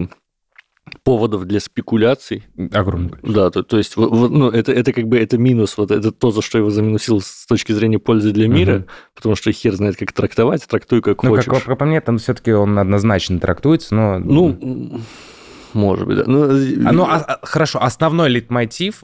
[1.03, 2.43] поводов для спекуляций.
[2.71, 3.19] Огромное.
[3.23, 6.41] Да, то, то есть, ну, это, это как бы это минус, вот это то, за
[6.41, 8.85] что я его заминусил с точки зрения пользы для мира, Мгм.
[9.15, 11.45] потому что хер знает, как трактовать, трактуй как Ну, хочешь.
[11.45, 14.19] как, как по мне, там все-таки он однозначно трактуется, но...
[14.19, 15.01] Ну,
[15.73, 16.23] может быть, да.
[16.27, 16.43] Ну,
[16.85, 19.03] А, ну, а- а- хорошо, основной лейтмотив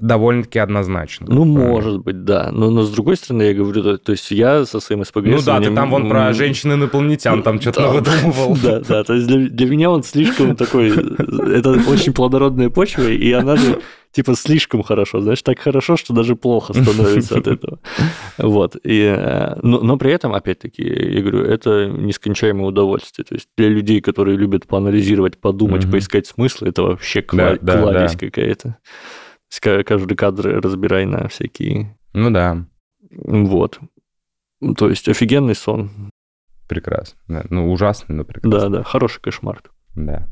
[0.00, 1.26] довольно-таки однозначно.
[1.28, 2.50] ну, может быть, да.
[2.52, 5.26] Но, но с другой стороны, я говорю, то, то есть я со своим СПГ...
[5.26, 7.88] Ну да, ты там вон про женщин-инопланетян там что-то Да.
[7.90, 8.56] выдумывал.
[8.62, 13.30] Да, да, то есть для, для меня он слишком такой, это очень плодородная почва, и
[13.32, 13.80] она же
[14.12, 17.78] типа слишком хорошо, знаешь, так хорошо, что даже плохо становится от этого.
[18.38, 23.48] Вот, и, э, но, но при этом, опять-таки, я говорю, это нескончаемое удовольствие, то есть
[23.56, 28.18] для людей, которые любят поанализировать, подумать, поискать смысл, это вообще Да, кла- да, кладезь да.
[28.18, 28.78] какая-то.
[29.58, 31.96] Каждый кадр разбирай на всякие...
[32.12, 32.64] Ну да,
[33.10, 33.80] Вот.
[34.76, 36.10] То есть офигенный сон.
[36.68, 37.16] прекрасно.
[37.28, 37.44] Да.
[37.50, 38.60] Ну, ужасный, но прекрасно.
[38.60, 39.60] Да, да, хороший кошмар.
[39.96, 40.28] Да.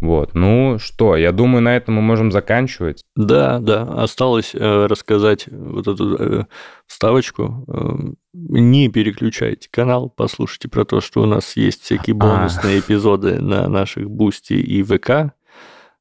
[0.00, 0.34] Вот.
[0.34, 3.02] Ну что, я думаю, на этом мы можем заканчивать.
[3.16, 6.44] Да, да, осталось э, рассказать вот эту э,
[6.86, 7.64] вставочку.
[7.68, 12.18] Э, не переключайте канал, послушайте про то, что у нас есть всякие А.
[12.18, 15.34] бонусные эпизоды на наших Бусти и ВК.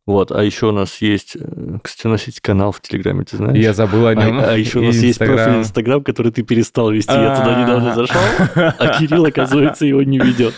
[0.10, 3.38] Вот, а еще у нас есть, э, кстати, у нас есть канал в Телеграме, ты
[3.38, 3.56] знаешь?
[3.56, 4.40] Я забыл о нем.
[4.40, 7.14] А, еще у нас есть профиль Инстаграм, который ты перестал вести.
[7.14, 7.96] Я туда недавно А.
[7.96, 8.22] зашел,
[8.56, 10.56] а Кирилл, оказывается, его не ведет.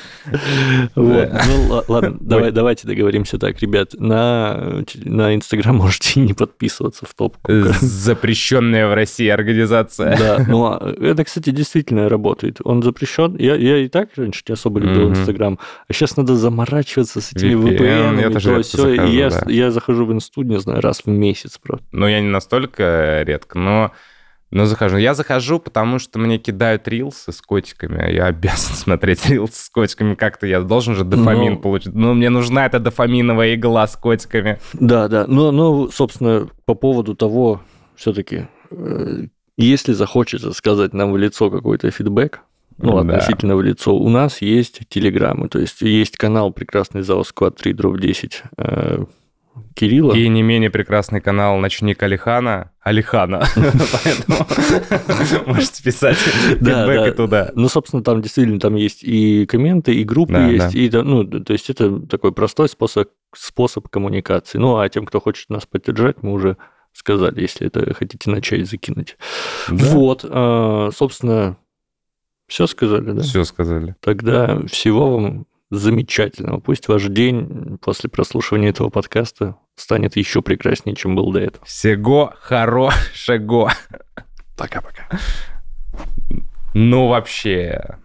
[0.95, 1.29] Вот.
[1.47, 3.93] Ну, ла- ладно, давай, давайте договоримся так, ребят.
[3.93, 7.51] На, на Инстаграм можете не подписываться в топку.
[7.81, 10.17] Запрещенная в России организация.
[10.17, 12.59] Да, ну а это, кстати, действительно работает.
[12.63, 13.35] Он запрещен.
[13.37, 15.09] Я, я и так раньше не особо любил.
[15.09, 18.63] Инстаграм, а сейчас надо заморачиваться с этими VPN, VPN, и то все.
[18.63, 19.51] захожу, я, да.
[19.51, 21.85] я захожу в инсту, не знаю, раз в месяц просто.
[21.91, 23.91] Ну, я не настолько редко, но,
[24.51, 24.97] но захожу.
[24.97, 29.69] Я захожу, потому что мне кидают рилсы с котиками, а я обязан смотреть рилсы с
[29.69, 30.15] котиками.
[30.15, 31.59] Как-то я должен же дофамин Ну.
[31.59, 31.93] получить.
[31.93, 34.59] Ну, мне нужна эта дофаминовая игла с котиками.
[34.73, 35.25] Да, да.
[35.27, 37.61] Но, но собственно, по поводу того,
[37.95, 38.47] все-таки,
[39.57, 42.39] если захочется сказать нам в лицо какой-то фидбэк,
[42.77, 43.15] ну, Да.
[43.15, 47.73] относительно в лицо, у нас есть телеграммы, то есть есть канал прекрасный за Сквад 3
[47.73, 49.03] дроп 10 э,
[49.75, 50.13] Кирилла.
[50.13, 52.71] И не менее прекрасный канал «Ночник Алихана».
[52.81, 53.43] Алихана.
[53.55, 54.47] Поэтому
[55.45, 57.51] можете писать фидбэк туда.
[57.55, 61.69] Ну, собственно, там действительно там есть и комменты, и группы есть, и ну, то есть
[61.69, 64.57] это такой простой способ, способ коммуникации.
[64.57, 66.57] Ну, а тем, кто хочет нас поддержать, мы уже
[66.93, 69.17] сказали, если это хотите на чай закинуть.
[69.67, 71.57] Вот, э, собственно,
[72.47, 73.21] все сказали, да?
[73.21, 73.95] Все сказали.
[74.01, 76.59] Тогда всего вам замечательного.
[76.59, 81.65] Пусть ваш день после прослушивания этого подкаста станет еще прекраснее, чем был до этого.
[81.65, 83.71] Всего хорошего.
[84.57, 85.09] Пока-пока.
[86.73, 87.97] Ну, вообще.